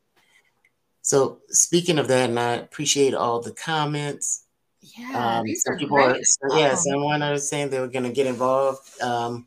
[1.03, 4.45] So speaking of that, and I appreciate all the comments.
[4.80, 8.26] Yeah, um, some people are, so yeah, someone are saying they were going to get
[8.26, 9.47] involved um,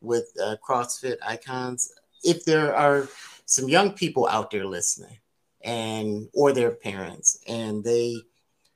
[0.00, 1.88] with uh, CrossFit Iconz.
[2.22, 3.08] If there are
[3.46, 5.18] some young people out there listening,
[5.62, 8.16] and or their parents, and they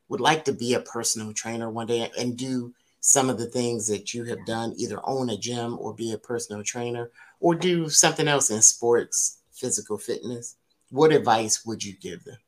[0.08, 3.86] would like to be a personal trainer one day and do some of the things
[3.88, 7.88] that you have done, either own a gym or be a personal trainer, or do
[7.88, 10.57] something else in sports, physical fitness,
[10.90, 12.38] what advice would you give them?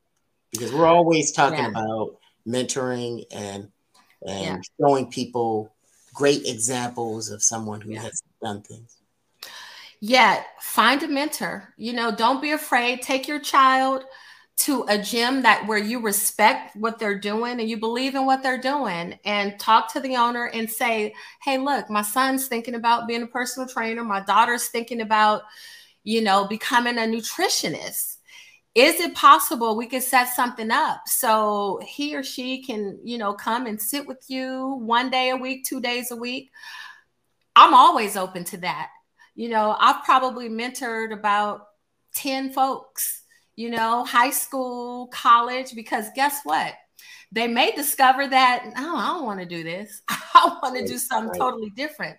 [0.51, 1.69] Because we're always talking yeah.
[1.69, 3.71] about mentoring and
[4.27, 4.59] and yeah.
[4.79, 5.73] showing people
[6.13, 8.03] great examples of someone who yeah.
[8.03, 8.97] has done things.
[10.01, 11.73] Yeah, find a mentor.
[11.77, 13.03] You know, don't be afraid.
[13.03, 14.05] Take your child
[14.61, 18.43] to a gym that where you respect what they're doing and you believe in what
[18.43, 23.09] they're doing and talk to the owner and say hey look my son's thinking about
[23.09, 24.05] being a personal trainer.
[24.05, 25.43] My daughter's thinking about
[26.05, 28.19] you know becoming a nutritionist.
[28.75, 33.33] Is it possible we could set something up so he or she can you know
[33.33, 36.51] come and sit with you one day a week two days a week?
[37.57, 38.91] I'm always open to that.
[39.35, 41.69] You know i've probably mentored about
[42.15, 43.20] 10 folks
[43.61, 46.73] you know, high school, college, because guess what?
[47.31, 50.01] They may discover that, oh, I don't want to do this.
[50.09, 52.17] I want to do something totally different.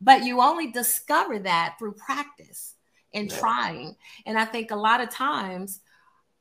[0.00, 2.74] But you only discover that through practice
[3.12, 3.38] and yeah.
[3.38, 3.96] trying.
[4.24, 5.80] And I think a lot of times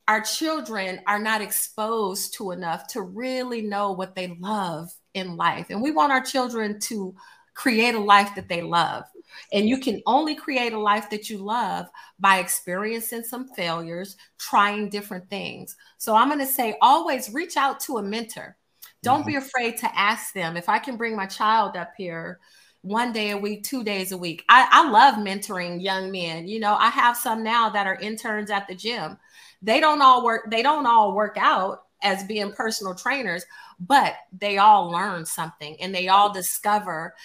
[0.08, 5.68] our children are not exposed to enough to really know what they love in life.
[5.70, 7.14] And we want our children to
[7.54, 9.04] create a life that they love.
[9.52, 11.88] And you can only create a life that you love
[12.20, 15.76] by experiencing some failures, trying different things.
[15.98, 18.58] So I'm going to say always reach out to a mentor.
[19.04, 19.30] Don't mm-hmm.
[19.30, 22.40] be afraid to ask them if I can bring my child up here
[22.82, 24.44] one day a week, two days a week.
[24.50, 26.48] I, I love mentoring young men.
[26.48, 29.18] You know, I have some now that are interns at the gym.
[29.62, 33.44] They don't all work, they don't all work out as being personal trainers,
[33.80, 37.16] but they all learn something and they all discover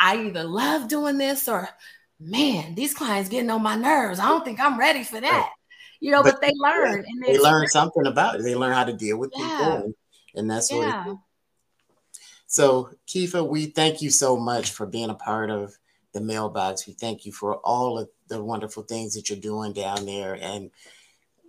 [0.00, 1.68] I either love doing this or
[2.18, 4.18] man, these clients getting on my nerves.
[4.18, 5.50] I don't think I'm ready for that.
[6.00, 8.42] You know, but, but they learn and they, they learn something about it.
[8.42, 9.46] They learn how to deal with yeah.
[9.46, 9.94] people, and,
[10.34, 11.06] and that's yeah.
[11.06, 11.18] what.
[12.48, 15.78] So, Keefa, we thank you so much for being a part of
[16.12, 16.88] the MaleBox.
[16.88, 20.72] We thank you for all of the wonderful things that you're doing down there, and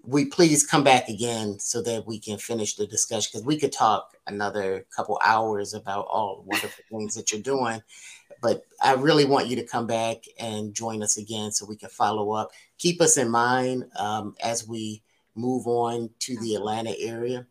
[0.05, 3.71] we please come back again so that we can finish the discussion because we could
[3.71, 7.81] talk another couple hours about all the wonderful things that you're doing
[8.43, 11.89] but I really want you to come back and join us again so we can
[11.89, 12.51] follow up.
[12.77, 15.01] Keep us in mind um, as we
[15.33, 17.47] move on to the Atlanta area.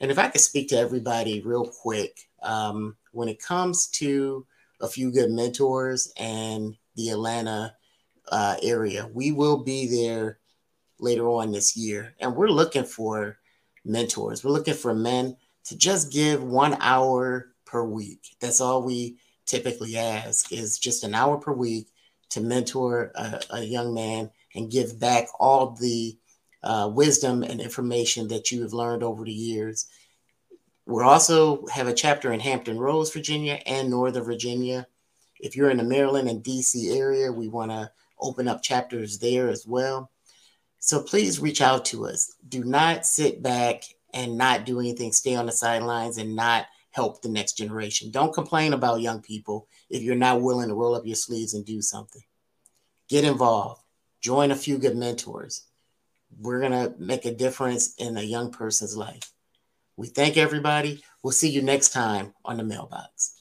[0.00, 4.46] And if I could speak to everybody real quick, um, when it comes to
[4.80, 7.74] a few good mentors and the Atlanta
[8.30, 10.38] uh, area, we will be there
[10.98, 12.14] later on this year.
[12.20, 13.38] And we're looking for
[13.84, 14.44] mentors.
[14.44, 18.36] We're looking for men to just give one hour per week.
[18.40, 21.88] That's all we typically ask is just an hour per week
[22.30, 26.16] to mentor a, a young man and give back all the
[26.62, 29.86] uh, wisdom and information that you have learned over the years.
[30.86, 34.86] We also have a chapter in Hampton Roads, Virginia, and Northern Virginia.
[35.38, 37.90] If you're in the Maryland and DC area, we want to
[38.20, 40.10] open up chapters there as well.
[40.86, 42.36] So please reach out to us.
[42.48, 43.82] Do not sit back
[44.14, 48.12] and not do anything, stay on the sidelines and not help the next generation.
[48.12, 51.66] Don't complain about young people if you're not willing to roll up your sleeves and
[51.66, 52.22] do something.
[53.08, 53.82] Get involved,
[54.20, 55.64] join a few good mentors.
[56.38, 59.32] We're going to make a difference in a young person's life.
[59.96, 61.02] We thank everybody.
[61.24, 63.32] We'll see you next time on the MaleBox.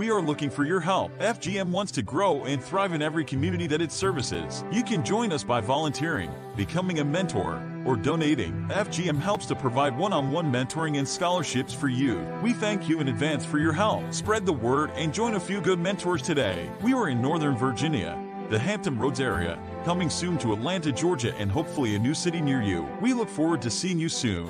[0.00, 1.12] We are looking for your help.
[1.18, 4.64] FGM wants to grow and thrive in every community that it services.
[4.72, 8.66] You can join us by volunteering, becoming a mentor, or donating.
[8.70, 12.18] FGM helps to provide one on one mentoring and scholarships for you.
[12.42, 14.10] We thank you in advance for your help.
[14.10, 16.70] Spread the word and join a few good mentors today.
[16.80, 21.52] We are in Northern Virginia, the Hampton Roads area, coming soon to Atlanta, Georgia, and
[21.52, 22.88] hopefully a new city near you.
[23.02, 24.48] We look forward to seeing you soon.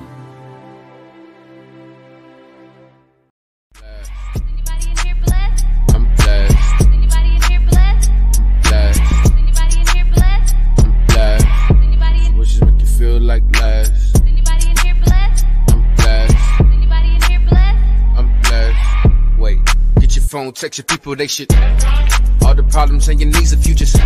[20.51, 21.53] Phone, text your people, they should.
[22.43, 23.97] All the problems and your needs if just.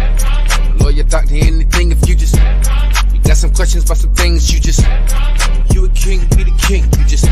[0.80, 2.34] Lawyer, doctor, anything if you just.
[3.12, 4.80] You got some questions about some things you just.
[5.72, 7.26] You a king, be the king, you just.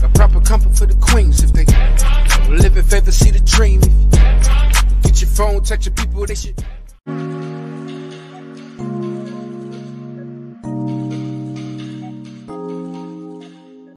[0.00, 1.64] Got proper comfort for the queens if they.
[2.50, 3.80] Live in favor, see the dream.
[5.02, 7.73] Get your phone, text your people, they should.